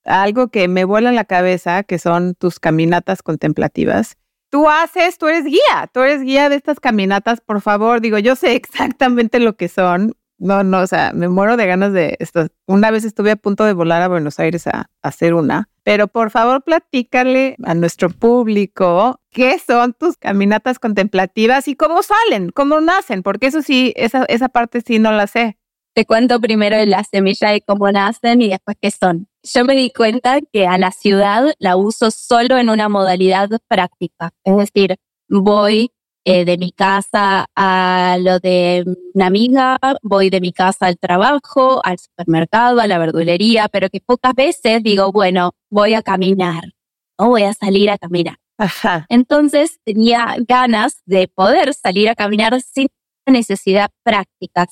[0.07, 4.17] algo que me vuela en la cabeza, que son tus caminatas contemplativas.
[4.49, 8.01] Tú haces, tú eres guía, tú eres guía de estas caminatas, por favor.
[8.01, 10.13] Digo, yo sé exactamente lo que son.
[10.39, 12.47] No, no, o sea, me muero de ganas de esto.
[12.67, 16.07] Una vez estuve a punto de volar a Buenos Aires a, a hacer una, pero
[16.07, 22.81] por favor platícale a nuestro público qué son tus caminatas contemplativas y cómo salen, cómo
[22.81, 25.57] nacen, porque eso sí, esa, esa parte sí no la sé.
[25.97, 29.27] Te cuento primero la semilla de cómo nacen y después qué son.
[29.41, 34.29] Yo me di cuenta que a la ciudad la uso solo en una modalidad práctica.
[34.43, 35.89] Es decir, voy
[36.23, 41.83] eh, de mi casa a lo de una amiga, voy de mi casa al trabajo,
[41.83, 46.75] al supermercado, a la verdulería, pero que pocas veces digo, bueno, voy a caminar
[47.17, 48.37] o voy a salir a caminar.
[48.59, 49.07] Ajá.
[49.09, 52.87] Entonces tenía ganas de poder salir a caminar sin
[53.25, 54.67] necesidad práctica,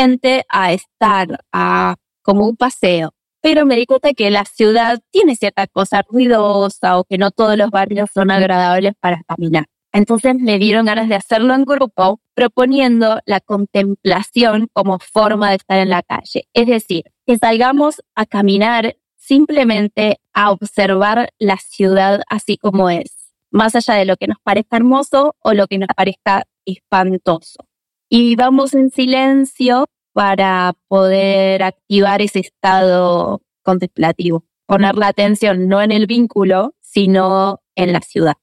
[0.00, 3.12] simplemente a estar a como un paseo.
[3.42, 7.56] Pero me di cuenta que la ciudad tiene cierta cosa ruidosa o que no todos
[7.56, 9.66] los barrios son agradables para caminar.
[9.92, 15.78] Entonces me dieron ganas de hacerlo en grupo, proponiendo la contemplación como forma de estar
[15.78, 16.48] en la calle.
[16.54, 23.74] Es decir, que salgamos a caminar simplemente a observar la ciudad así como es, más
[23.74, 27.69] allá de lo que nos parezca hermoso o lo que nos parezca espantoso.
[28.12, 35.92] Y vamos en silencio para poder activar ese estado contemplativo, poner la atención no en
[35.92, 38.34] el vínculo, sino en la ciudad.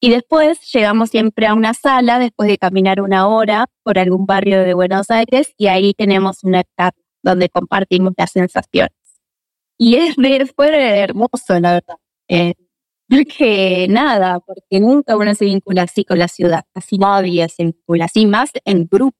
[0.00, 4.62] Y después llegamos siempre a una sala, después de caminar una hora por algún barrio
[4.62, 8.92] de Buenos Aires, y ahí tenemos una etapa donde compartimos las sensaciones.
[9.78, 10.16] Y es,
[10.54, 11.96] fue hermoso, la verdad.
[12.28, 12.52] Eh,
[13.08, 18.06] porque nada, porque nunca uno se vincula así con la ciudad, así nadie se vincula
[18.06, 19.16] así, más en grupo.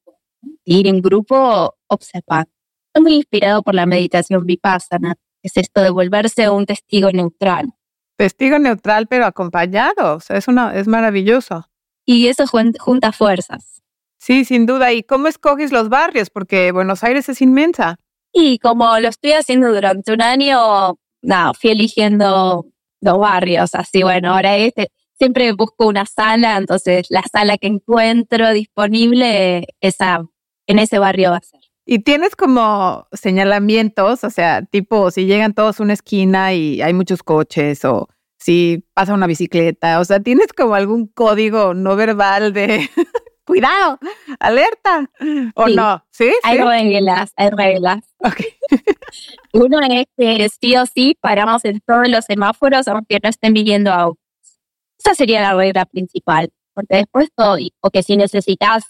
[0.65, 2.49] Ir en grupo observar.
[2.89, 7.73] Estoy muy inspirado por la meditación vipassana, es esto de volverse un testigo neutral
[8.17, 10.17] Testigo neutral, pero acompañado.
[10.17, 11.69] O sea, es, una, es maravilloso.
[12.05, 13.83] Y eso junta fuerzas.
[14.19, 14.93] Sí, sin duda.
[14.93, 16.31] ¿Y cómo escoges los barrios?
[16.31, 17.97] Porque Buenos Aires es inmensa.
[18.33, 22.67] Y como lo estoy haciendo durante un año, no, fui eligiendo
[23.01, 23.75] los barrios.
[23.75, 30.25] Así, bueno, ahora este, siempre busco una sala, entonces la sala que encuentro disponible, esa,
[30.67, 31.61] en ese barrio va a ser.
[31.89, 36.93] Y tienes como señalamientos, o sea, tipo si llegan todos a una esquina y hay
[36.93, 42.53] muchos coches o si pasa una bicicleta, o sea, tienes como algún código no verbal
[42.53, 42.91] de
[43.47, 43.99] cuidado,
[44.41, 45.11] alerta,
[45.55, 46.31] o no, ¿sí?
[46.43, 48.05] Hay reglas, hay reglas.
[48.19, 48.47] Okay.
[49.53, 53.93] Uno es que sí o sí paramos en todos los semáforos aunque no estén viviendo
[53.93, 54.23] autos.
[54.99, 58.85] Esa sería la regla principal, porque después todo, o que si necesitas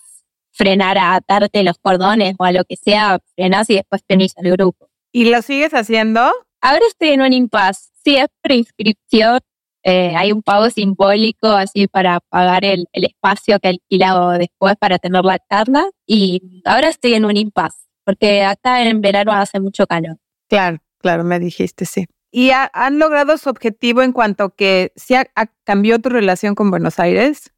[0.52, 4.50] frenar a atarte los cordones o a lo que sea, frenas y después tenés al
[4.52, 4.88] grupo.
[5.12, 6.32] ¿Y lo sigues haciendo?
[6.60, 7.90] Ahora estoy en un impasse.
[8.04, 9.40] Sí, es preinscripción.
[9.88, 14.98] Eh, hay un pago simbólico así para pagar el, el espacio que alquilado después para
[14.98, 15.88] tener la charla.
[16.06, 20.16] Y ahora estoy en un impasse, porque acá en verano hace mucho calor.
[20.48, 22.06] Claro, claro, me dijiste, sí.
[22.32, 25.26] ¿Y han logrado su objetivo en cuanto que si ha,
[25.64, 27.52] cambió tu relación con Buenos Aires?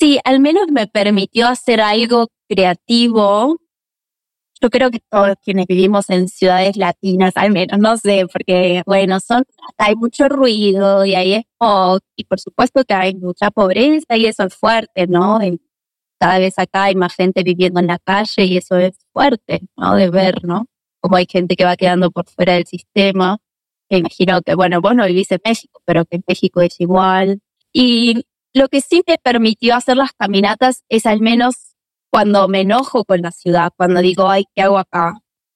[0.00, 3.58] sí, al menos me permitió hacer algo creativo.
[4.62, 9.18] Yo creo que todos quienes vivimos en ciudades latinas, al menos, no sé, porque, bueno,
[9.20, 9.44] son,
[9.78, 14.44] hay mucho ruido y hay smog y por supuesto que hay mucha pobreza y eso
[14.44, 15.38] es fuerte, ¿no?
[16.20, 19.96] cada vez acá hay más gente viviendo en la calle y eso es fuerte, ¿no?
[19.96, 20.66] De ver, ¿no?
[21.00, 23.38] Como hay gente que va quedando por fuera del sistema.
[23.90, 27.40] Me imagino que, bueno, vos no vivís en México, pero que en México es igual.
[27.72, 31.69] Y lo que sí me permitió hacer las caminatas es al menos
[32.10, 35.14] cuando me enojo con la ciudad, cuando digo, ay, ¿qué hago acá?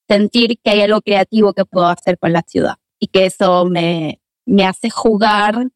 [0.09, 4.21] Sentir que hay algo creativo que puedo hacer con la ciudad y que eso me,
[4.47, 5.69] me hace jugar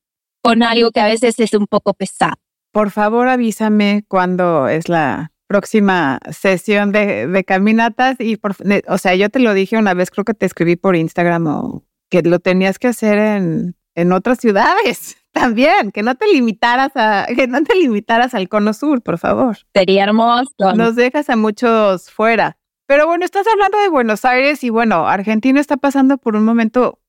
[0.43, 2.37] con algo que a veces es un poco pesado.
[2.73, 8.55] Por favor, avísame cuando es la próxima sesión de, de caminatas y por,
[8.87, 11.85] o sea, yo te lo dije una vez, creo que te escribí por Instagram o
[12.11, 17.27] que lo tenías que hacer en, en otras ciudades también, que no te limitaras a,
[17.35, 19.59] que no te limitaras al cono sur, por favor.
[19.75, 20.75] Sería hermoso.
[20.75, 22.59] Nos dejas a muchos fuera.
[22.87, 27.01] Pero bueno, estás hablando de Buenos Aires y bueno, Argentina está pasando por un momento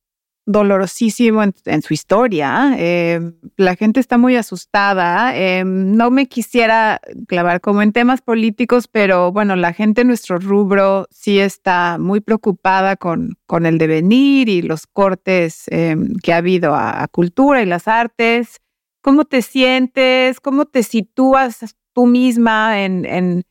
[0.50, 2.74] dolorosísimo en, su historia.
[2.78, 3.20] Eh,
[3.56, 5.38] la gente está muy asustada.
[5.38, 10.40] Eh, no me quisiera clavar como en temas políticos, pero bueno, la gente en nuestro
[10.40, 16.38] rubro sí está muy preocupada con, con el devenir y los cortes eh, que ha
[16.38, 18.60] habido a, cultura y las artes.
[19.02, 20.40] ¿Cómo te sientes?
[20.40, 23.44] ¿Cómo te sitúas tú misma en, en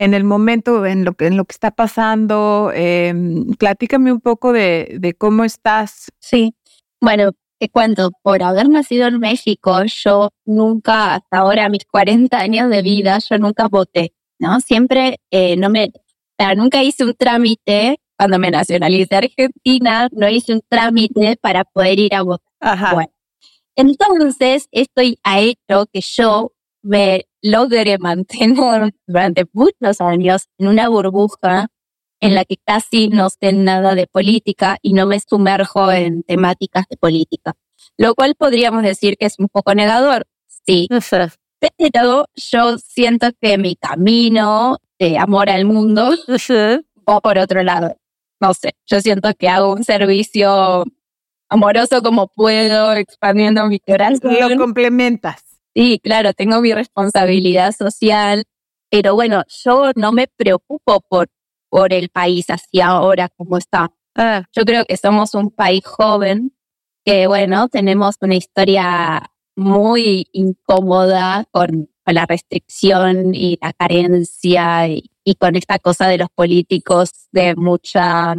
[0.00, 2.72] en el momento, en lo que, en lo que está pasando.
[2.74, 3.14] Eh,
[3.58, 6.10] platícame un poco de, de, cómo estás.
[6.18, 6.54] Sí,
[7.02, 12.70] bueno, te cuento, por haber nacido en México, yo nunca, hasta ahora, mis 40 años
[12.70, 14.58] de vida, yo nunca voté, ¿no?
[14.60, 15.92] Siempre eh, no me,
[16.56, 18.00] nunca hice un trámite.
[18.16, 22.52] Cuando me nacionalicé Argentina, no hice un trámite para poder ir a votar.
[22.60, 22.94] Ajá.
[22.94, 23.12] Bueno,
[23.76, 26.52] entonces, esto ha hecho que yo
[26.82, 31.68] me logré mantener durante muchos años en una burbuja
[32.20, 36.84] en la que casi no sé nada de política y no me sumerjo en temáticas
[36.88, 37.54] de política.
[37.96, 40.26] Lo cual podríamos decir que es un poco negador,
[40.66, 40.88] sí.
[41.78, 46.10] Pero yo siento que mi camino de amor al mundo
[47.08, 47.96] va por otro lado.
[48.40, 50.84] No sé, yo siento que hago un servicio
[51.50, 54.36] amoroso como puedo, expandiendo mi corazón.
[54.40, 55.49] Lo complementas.
[55.74, 58.44] Sí, claro, tengo mi responsabilidad social,
[58.90, 61.28] pero bueno, yo no me preocupo por,
[61.70, 63.92] por el país así ahora como está.
[64.16, 66.52] Ah, Yo creo que somos un país joven,
[67.04, 75.10] que bueno, tenemos una historia muy incómoda con, con la restricción y la carencia y,
[75.24, 78.34] y con esta cosa de los políticos de mucha,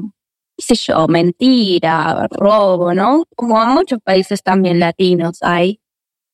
[0.57, 3.25] qué sé yo, mentira, robo, ¿no?
[3.35, 5.80] Como en muchos países también latinos hay.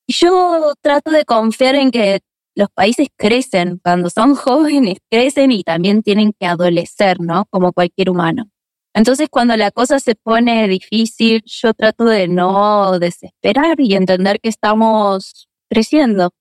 [0.08, 2.22] Yo trato de confiar en que
[2.56, 7.46] los países crecen, cuando son jóvenes crecen y también tienen que adolecer, ¿no?
[7.50, 8.50] Como cualquier humano.
[8.96, 14.50] Entonces, cuando la cosa se pone difícil, yo trato de no desesperar y entender que
[14.50, 16.32] estamos creciendo.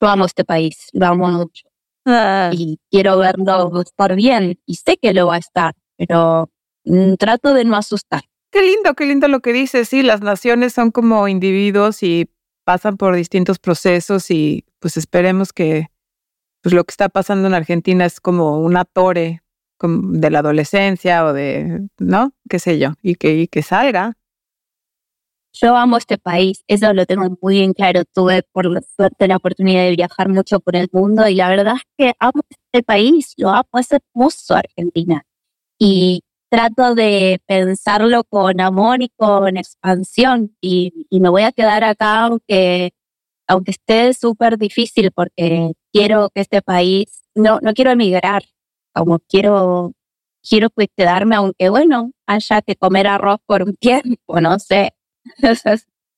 [0.00, 1.66] Yo amo este país, lo amo mucho
[2.04, 2.50] ah.
[2.52, 6.50] y quiero verlo estar bien y sé que lo va a estar, pero
[6.84, 8.22] mm, trato de no asustar.
[8.52, 9.88] Qué lindo, qué lindo lo que dices.
[9.88, 12.30] Sí, las naciones son como individuos y
[12.64, 15.88] pasan por distintos procesos y pues esperemos que
[16.62, 19.42] pues lo que está pasando en Argentina es como una torre
[19.82, 22.32] de la adolescencia o de, ¿no?
[22.48, 24.14] Qué sé yo, y que, y que salga.
[25.52, 28.02] Yo amo este país, eso lo tengo muy bien claro.
[28.12, 31.76] Tuve por la suerte la oportunidad de viajar mucho por el mundo y la verdad
[31.76, 35.24] es que amo este país, lo amo, es hermoso Argentina.
[35.78, 36.23] Y
[36.54, 42.26] trato de pensarlo con amor y con expansión y, y me voy a quedar acá
[42.26, 42.92] aunque,
[43.48, 48.44] aunque esté súper difícil porque quiero que este país, no, no quiero emigrar,
[48.92, 49.94] como quiero,
[50.48, 54.94] quiero quedarme aunque bueno, haya que comer arroz por un tiempo, no sé.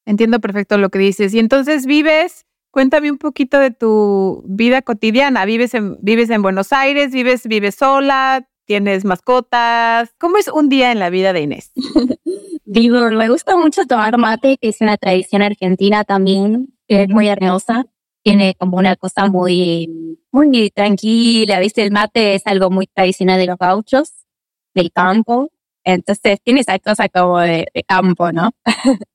[0.04, 1.32] Entiendo perfecto lo que dices.
[1.32, 5.46] Y entonces vives, cuéntame un poquito de tu vida cotidiana.
[5.46, 7.10] ¿Vives en, vives en Buenos Aires?
[7.10, 8.46] ¿Vives, vives sola?
[8.66, 10.12] ¿Tienes mascotas?
[10.18, 11.70] ¿Cómo es un día en la vida de Inés?
[12.64, 17.28] Digo, me gusta mucho tomar mate, que es una tradición argentina también, que es muy
[17.28, 17.86] hermosa.
[18.24, 21.84] Tiene como una cosa muy, muy tranquila, ¿viste?
[21.84, 24.26] El mate es algo muy tradicional de los gauchos,
[24.74, 25.48] del campo.
[25.84, 28.50] Entonces tiene esa cosa como de, de campo, ¿no?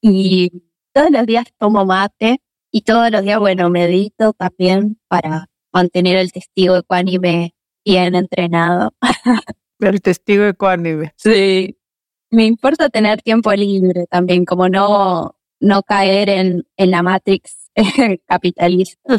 [0.00, 0.50] y
[0.92, 6.32] todos los días tomo mate y todos los días, bueno, medito también para mantener el
[6.32, 7.54] testigo ecuánime
[7.90, 8.94] bien entrenado.
[9.80, 11.12] El testigo ecuánime.
[11.16, 11.76] Sí.
[12.30, 17.70] Me importa tener tiempo libre también, como no, no caer en, en la matrix
[18.26, 19.16] capitalista.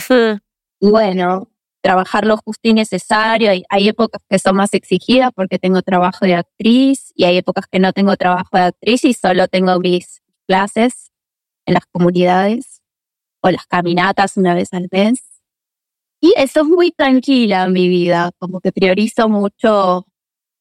[0.80, 1.50] Y bueno,
[1.82, 3.52] trabajar lo justo y necesario.
[3.52, 7.66] Hay, hay épocas que son más exigidas porque tengo trabajo de actriz y hay épocas
[7.70, 11.12] que no tengo trabajo de actriz y solo tengo mis clases
[11.66, 12.82] en las comunidades
[13.42, 15.31] o las caminatas una vez al mes.
[16.22, 20.06] Y eso es muy tranquila en mi vida, como que priorizo mucho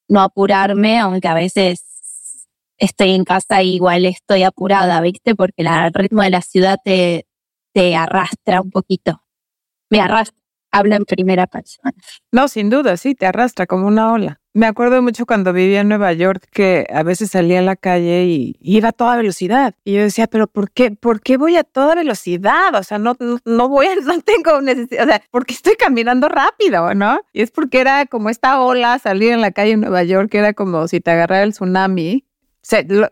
[0.09, 2.49] no apurarme, aunque a veces
[2.79, 5.35] estoy en casa y igual estoy apurada, ¿viste?
[5.35, 7.27] Porque el ritmo de la ciudad te,
[7.75, 9.23] te arrastra un poquito.
[9.91, 10.40] Me arrastra,
[10.71, 11.93] hablo en primera persona.
[12.33, 14.41] No, sin duda, sí, te arrastra como una ola.
[14.53, 18.25] Me acuerdo mucho cuando vivía en Nueva York que a veces salía a la calle
[18.25, 19.77] y iba a toda velocidad.
[19.85, 22.75] Y yo decía, pero ¿por qué, por qué voy a toda velocidad?
[22.75, 27.21] O sea, no, no, voy, no tengo necesidad, o sea, porque estoy caminando rápido, ¿no?
[27.33, 30.53] Y es porque era como esta ola, salir en la calle en Nueva York, era
[30.53, 32.25] como si te agarrara el tsunami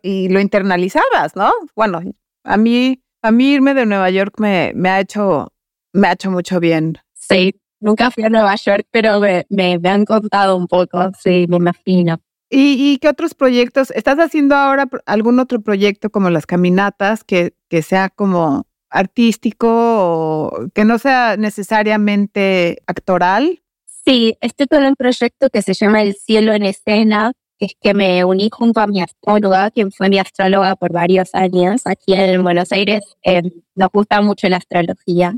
[0.03, 1.53] y lo internalizabas, ¿no?
[1.77, 2.03] Bueno,
[2.43, 5.53] a mí, a mí irme de Nueva York me, me ha hecho,
[5.93, 6.99] me ha hecho mucho bien.
[7.29, 11.47] Sí, nunca fui a Nueva York, pero me, me, me han contado un poco, sí,
[11.49, 12.21] me imagino.
[12.51, 13.91] ¿Y, y qué otros proyectos?
[13.91, 20.69] ¿Estás haciendo ahora algún otro proyecto como las caminatas que, que sea como artístico o
[20.75, 23.63] que no sea necesariamente actoral?
[23.85, 27.93] Sí, estoy con un proyecto que se llama El cielo en escena, que es que
[27.93, 32.43] me uní junto a mi astróloga, quien fue mi astróloga por varios años aquí en
[32.43, 33.05] Buenos Aires.
[33.23, 33.43] Eh,
[33.75, 35.37] nos gusta mucho la astrología.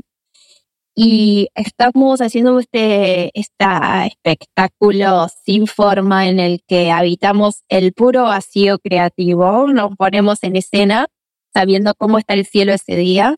[0.95, 9.67] Y estamos haciendo este, espectáculo sin forma en el que habitamos el puro vacío creativo,
[9.67, 11.07] nos ponemos en escena
[11.53, 13.35] sabiendo cómo está el cielo ese día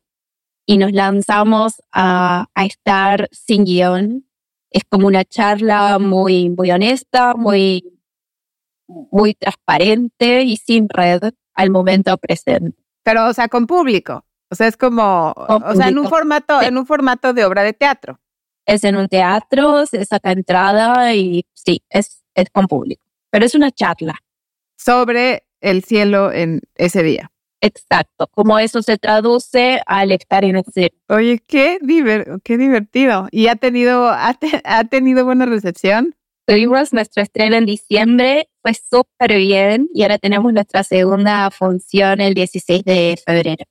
[0.66, 4.28] y nos lanzamos a, a estar sin guion,
[4.72, 7.84] es como una charla muy, muy honesta, muy,
[8.88, 11.22] muy transparente y sin red
[11.54, 12.78] al momento presente.
[13.04, 14.26] Pero, o sea, con público.
[14.54, 16.68] O sea, es como, o sea, en un formato, Sí.
[16.68, 18.20] en un formato de obra de teatro.
[18.66, 23.04] Es en un teatro, se saca entrada y sí, es, es con público.
[23.32, 24.16] Pero es una charla.
[24.78, 27.32] sobre el cielo en ese día.
[27.62, 33.28] Exacto, como eso se traduce al estar en el Oye, qué, diver qué divertido.
[33.32, 36.16] ¿Y ha tenido, ha, ha tenido buena recepción?
[36.45, 42.34] Tuvimos nuestro estreno en diciembre, fue súper bien y ahora tenemos nuestra segunda función el
[42.34, 43.64] 16 de febrero.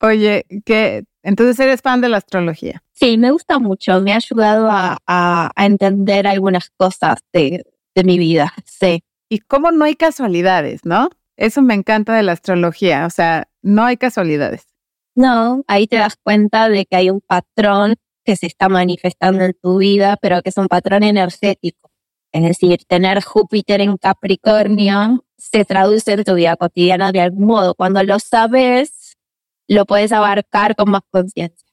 [0.00, 1.04] Oye, ¿qué?
[1.22, 2.82] Entonces eres fan de la astrología.
[2.92, 8.04] Sí, me gusta mucho, me ha ayudado a, a, a entender algunas cosas de, de
[8.04, 9.02] mi vida, sí.
[9.28, 11.10] Y cómo no hay casualidades, ¿no?
[11.36, 14.66] Eso me encanta de la astrología, o sea, no hay casualidades.
[15.14, 19.54] No, ahí te das cuenta de que hay un patrón que se está manifestando en
[19.60, 21.90] tu vida, pero que es un patrón energético.
[22.30, 27.74] Es decir, tener Júpiter en Capricornio se traduce en tu vida cotidiana de algún modo.
[27.74, 28.92] Cuando lo sabes,
[29.68, 31.66] lo puedes abarcar con más conciencia.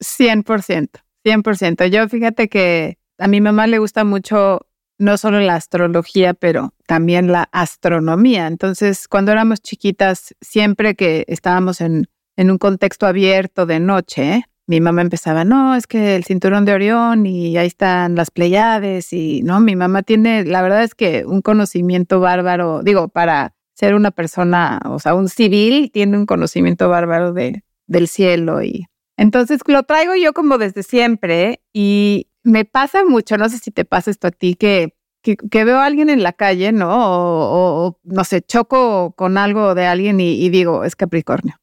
[0.00, 0.88] 100%,
[1.24, 1.86] 100%.
[1.86, 4.66] Yo fíjate que a mi mamá le gusta mucho
[4.98, 8.46] no solo la astrología, pero también la astronomía.
[8.46, 14.80] Entonces, cuando éramos chiquitas, siempre que estábamos en, en un contexto abierto de noche, mi
[14.80, 19.42] mamá empezaba, no, es que el cinturón de Orión y ahí están las Pleiades y
[19.42, 24.10] no, mi mamá tiene, la verdad es que un conocimiento bárbaro, digo, para ser una
[24.10, 29.82] persona, o sea, un civil, tiene un conocimiento bárbaro de, del cielo y entonces lo
[29.84, 34.26] traigo yo como desde siempre y me pasa mucho, no sé si te pasa esto
[34.26, 36.88] a ti, que, que, veo a alguien en la calle, ¿no?
[36.90, 41.56] O, no sé, choco con algo de alguien y, digo, es Capricornio.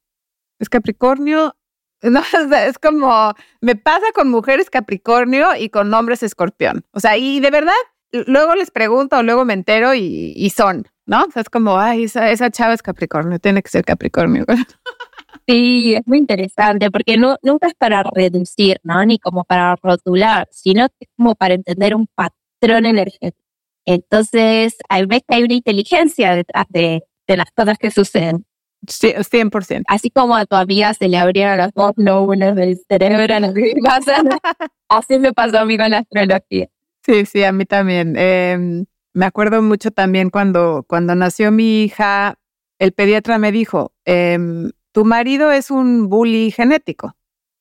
[0.58, 1.54] Es Capricornio
[2.02, 2.22] No,
[2.56, 6.86] es como, me pasa con mujeres Capricornio y con hombres Escorpión.
[6.92, 7.74] O sea, y de verdad,
[8.10, 11.24] luego les pregunto o luego me entero y son, ¿no?
[11.24, 14.46] O sea, es como, ay, esa, esa chava es Capricornio, tiene que ser Capricornio.
[15.46, 19.04] Sí, es muy interesante porque no, nunca es para reducir, ¿no?
[19.04, 23.48] Ni como para rotular, sino es como para entender un patrón energético.
[23.84, 28.44] Entonces, hay veces que hay una inteligencia detrás de, de las cosas que suceden.
[28.86, 29.82] Sí, 100%.
[29.88, 33.34] Así como a tu amiga se le abrieron las dos lóbulos del cerebro,
[34.88, 36.68] así me pasó a mí con la astrología.
[37.04, 38.14] Sí, sí, a mí también.
[38.16, 42.38] Eh, me acuerdo mucho también cuando, cuando nació mi hija,
[42.78, 44.38] el pediatra me dijo, eh,
[44.92, 47.16] tu marido es un bully genético.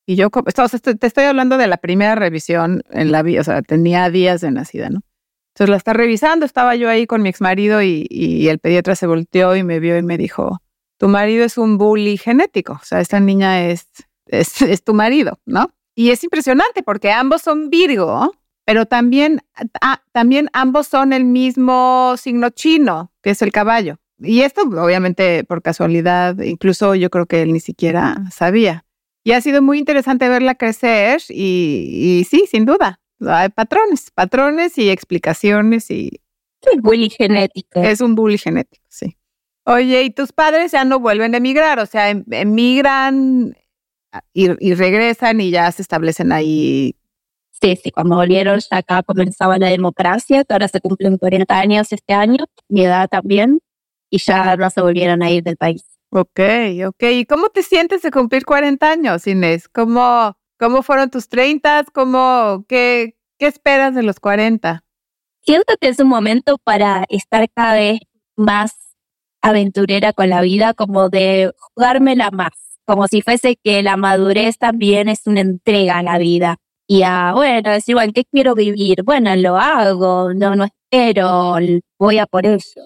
[0.06, 4.10] Y yo, te estoy hablando de la primera revisión en la vida, o sea, tenía
[4.10, 5.02] días de nacida, ¿no?
[5.54, 8.96] Entonces la está revisando, estaba yo ahí con mi ex marido y, y el pediatra
[8.96, 10.62] se volteó y me vio y me dijo,
[10.98, 13.88] tu marido es un bully genético, o sea, esta niña es,
[14.28, 15.72] es, tu marido, ¿no?
[15.96, 18.34] Y es impresionante porque ambos son Virgo,
[18.70, 19.42] pero también,
[19.82, 23.98] ah, también ambos son el mismo signo chino, que es el caballo.
[24.20, 28.86] Y esto obviamente por casualidad, incluso yo creo que él ni siquiera sabía.
[29.24, 34.78] Y ha sido muy interesante verla crecer y, y sí, sin duda, hay patrones, patrones
[34.78, 36.22] y explicaciones y...
[36.62, 37.82] Es bully genético.
[37.82, 39.18] Es un bully genético, sí.
[39.66, 41.80] Oye, ¿y tus padres ya no vuelven a emigrar?
[41.80, 43.56] O sea, em, emigran
[44.32, 46.96] y, regresan y ya se establecen ahí.
[47.62, 52.14] Sí, sí, cuando volvieron acá comenzaba la democracia, que ahora se cumplen 40 años este
[52.14, 53.60] año, mi edad también,
[54.10, 55.84] y ya no se volvieron a ir del país.
[56.12, 56.40] Ok,
[56.88, 57.04] ok.
[57.12, 59.68] ¿Y cómo te sientes de cumplir 40 años, Inés?
[59.68, 61.86] ¿Cómo, cómo fueron tus 30?
[61.94, 64.84] ¿Cómo, qué, ¿Qué esperas de los 40?
[65.42, 68.00] Siento que es un momento para estar cada vez
[68.36, 68.74] más
[69.42, 72.52] aventurera con la vida, como de jugármela más,
[72.86, 76.58] como si fuese que la madurez también es una entrega a la vida.
[76.92, 79.04] Y a, bueno, es igual, ¿qué quiero vivir?
[79.04, 81.58] Bueno, lo hago, no, no espero,
[82.00, 82.82] voy a por eso.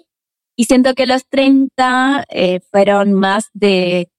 [0.58, 4.10] Y siento que los 30 eh, fueron más de,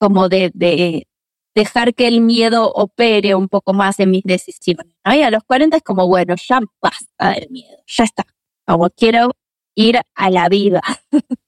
[0.00, 1.06] como de, de
[1.54, 4.92] dejar que el miedo opere un poco más en mis decisiones.
[5.04, 8.24] Y a los 40 es como, bueno, ya basta del miedo, ya está.
[8.66, 9.36] Como quiero
[9.76, 10.82] ir a la vida.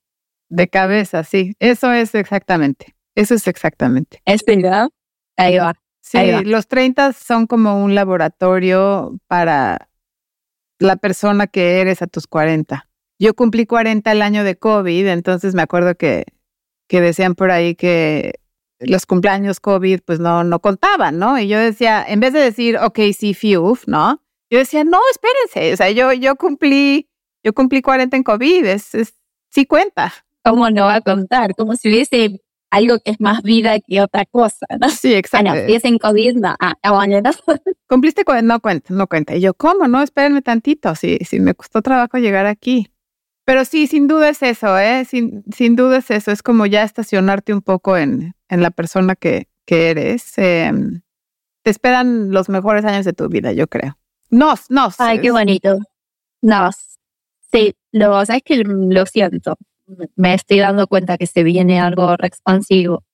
[0.49, 1.55] De cabeza, sí.
[1.59, 2.95] Eso es exactamente.
[3.17, 4.23] Eso es exactamente.
[4.25, 4.91] Es verdad.
[5.37, 5.75] Ahí va.
[6.11, 9.89] Sí, los 30 son como un laboratorio para
[10.79, 12.89] la persona que eres a tus 40.
[13.19, 16.25] Yo cumplí 40 el año de COVID, entonces me acuerdo que,
[16.89, 18.41] que decían por ahí que
[18.81, 21.39] los cumpleaños COVID pues no, no contaban, ¿no?
[21.39, 24.23] Y yo decía, en vez de decir, ok, sí, fiu, ¿no?
[24.51, 27.09] Yo decía, no, espérense, o sea, yo, yo cumplí,
[27.45, 29.15] yo cumplí 40 en COVID, es, es
[29.51, 30.13] sí cuenta.
[30.43, 31.55] ¿cómo no va a contar?
[31.55, 32.41] Como si hubiese
[32.71, 34.89] algo que es más vida que otra cosa, ¿no?
[34.89, 35.51] Sí, exacto.
[35.51, 37.31] Ah, no, si es en COVID, no, ah, bueno, ¿no?
[37.89, 39.35] Cumpliste con, no cuenta, no cuenta.
[39.37, 39.89] Y yo, ¿cómo?
[39.89, 42.89] No, espérenme tantito, sí, sí, me costó trabajo llegar aquí.
[43.45, 45.05] Pero sí, sin duda es eso, ¿eh?
[45.05, 49.17] Sin, sin duda es eso, es como ya estacionarte un poco en, en la persona
[49.17, 50.39] que, que eres.
[50.39, 50.73] Eh,
[51.63, 53.99] te esperan los mejores años de tu vida, yo creo.
[54.31, 55.01] Nos, nos.
[55.01, 55.79] Ay, qué bonito.
[56.41, 56.99] Nos.
[57.53, 59.57] Sí, lo, sabes que lo siento
[60.17, 63.05] me estoy dando cuenta que se viene algo expansivo.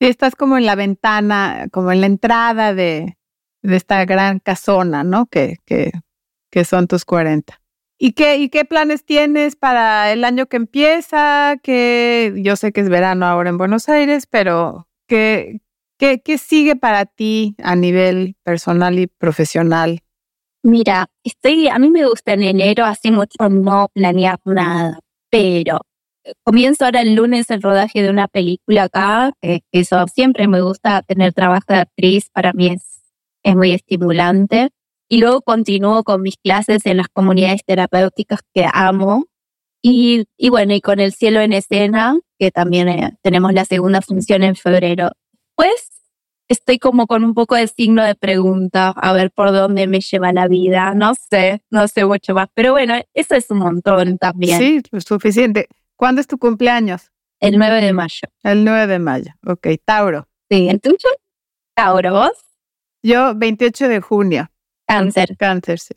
[0.00, 3.16] Sí, estás como en la ventana, como en la entrada de,
[3.62, 5.26] de esta gran casona, ¿no?
[5.26, 5.92] Que, que,
[6.50, 7.60] que son tus 40.
[7.98, 11.56] ¿Y qué, ¿Y qué planes tienes para el año que empieza?
[11.62, 15.60] Que yo sé que es verano ahora en Buenos Aires, pero ¿qué,
[15.98, 20.00] qué, qué sigue para ti a nivel personal y profesional?
[20.64, 24.98] Mira, estoy, a mí me gusta en enero hace mucho no planear nada,
[25.32, 25.80] pero
[26.44, 31.02] comienzo ahora el lunes el rodaje de una película acá, que eso siempre me gusta
[31.02, 33.02] tener trabajo de actriz, para mí es,
[33.42, 34.68] es muy estimulante.
[35.08, 39.24] Y luego continúo con mis clases en las comunidades terapéuticas que amo.
[39.82, 44.02] Y, y bueno, y con el cielo en escena, que también eh, tenemos la segunda
[44.02, 45.12] función en febrero.
[45.56, 45.91] Pues
[46.52, 50.32] estoy como con un poco de signo de pregunta, a ver por dónde me lleva
[50.32, 50.94] la vida.
[50.94, 52.48] No sé, no sé mucho más.
[52.54, 54.58] Pero bueno, eso es un montón también.
[54.58, 55.68] Sí, pues suficiente.
[55.96, 57.10] ¿Cuándo es tu cumpleaños?
[57.40, 58.28] El 9 de mayo.
[58.44, 59.32] El 9 de mayo.
[59.44, 60.28] Ok, Tauro.
[60.48, 61.08] Sí, ¿el tuyo?
[61.74, 62.38] Tauro, ¿vos?
[63.02, 64.50] Yo, 28 de junio.
[64.86, 65.36] Cáncer.
[65.36, 65.94] Cáncer, sí.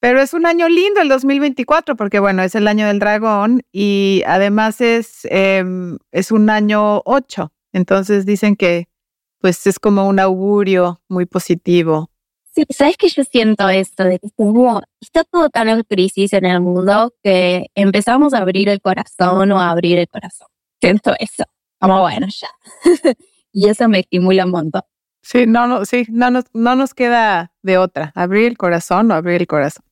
[0.00, 4.22] Pero es un año lindo el 2024 porque, bueno, es el año del dragón y
[4.26, 5.62] además es, eh,
[6.10, 7.52] es un año 8.
[7.72, 8.89] Entonces dicen que
[9.40, 12.10] pues es como un augurio muy positivo
[12.52, 14.28] Sí, sabes que yo siento esto, de que
[15.00, 19.60] está todo tan en crisis en el mundo que empezamos a abrir el corazón o
[19.60, 20.48] a abrir el corazón.
[20.80, 21.44] Siento eso.
[21.78, 22.48] Como bueno, ya.
[23.52, 24.82] y eso me estimula un montón.
[25.22, 29.14] Sí, no, no, sí, no nos, no nos queda de otra, abrir el corazón o
[29.14, 29.84] abrir el corazón.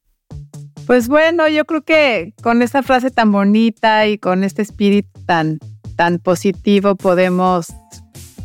[0.86, 5.58] Pues bueno, yo creo que con esta frase tan bonita y con este espíritu tan,
[5.96, 7.68] tan positivo podemos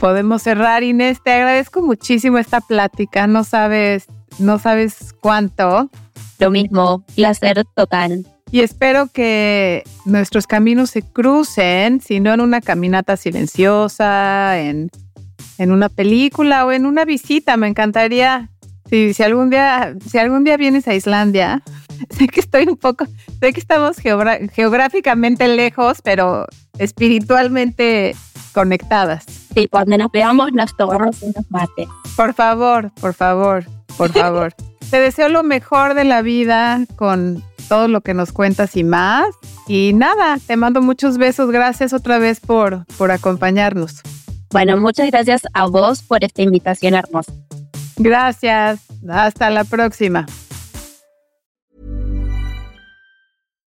[0.03, 0.83] podemos cerrar.
[0.83, 3.25] Inés, te agradezco muchísimo esta plática.
[3.25, 5.89] No sabes, no sabes cuánto.
[6.39, 8.27] Lo mismo, placer total.
[8.51, 14.91] Y espero que nuestros caminos se crucen, si no en una caminata silenciosa, en,
[15.57, 17.55] en una película o en una visita.
[17.55, 18.49] Me encantaría,
[18.89, 21.63] si, si, algún día, si algún día vienes a Islandia,
[22.09, 23.05] sé que estoy un poco,
[23.39, 26.45] sé que estamos geográficamente lejos, pero
[26.77, 28.15] espiritualmente
[28.53, 29.25] conectadas.
[29.53, 31.87] Sí, cuando nos veamos nos tomamos unos mates.
[32.15, 33.65] Por favor, por favor,
[33.97, 34.53] por favor.
[34.89, 39.25] Te deseo lo mejor de la vida con todo lo que nos cuentas y más.
[39.67, 41.49] Y nada, te mando muchos besos.
[41.49, 44.01] Gracias otra vez por, por acompañarnos.
[44.51, 47.33] Bueno, muchas gracias a vos por esta invitación hermosa.
[47.97, 48.81] Gracias.
[49.09, 50.25] Hasta la próxima.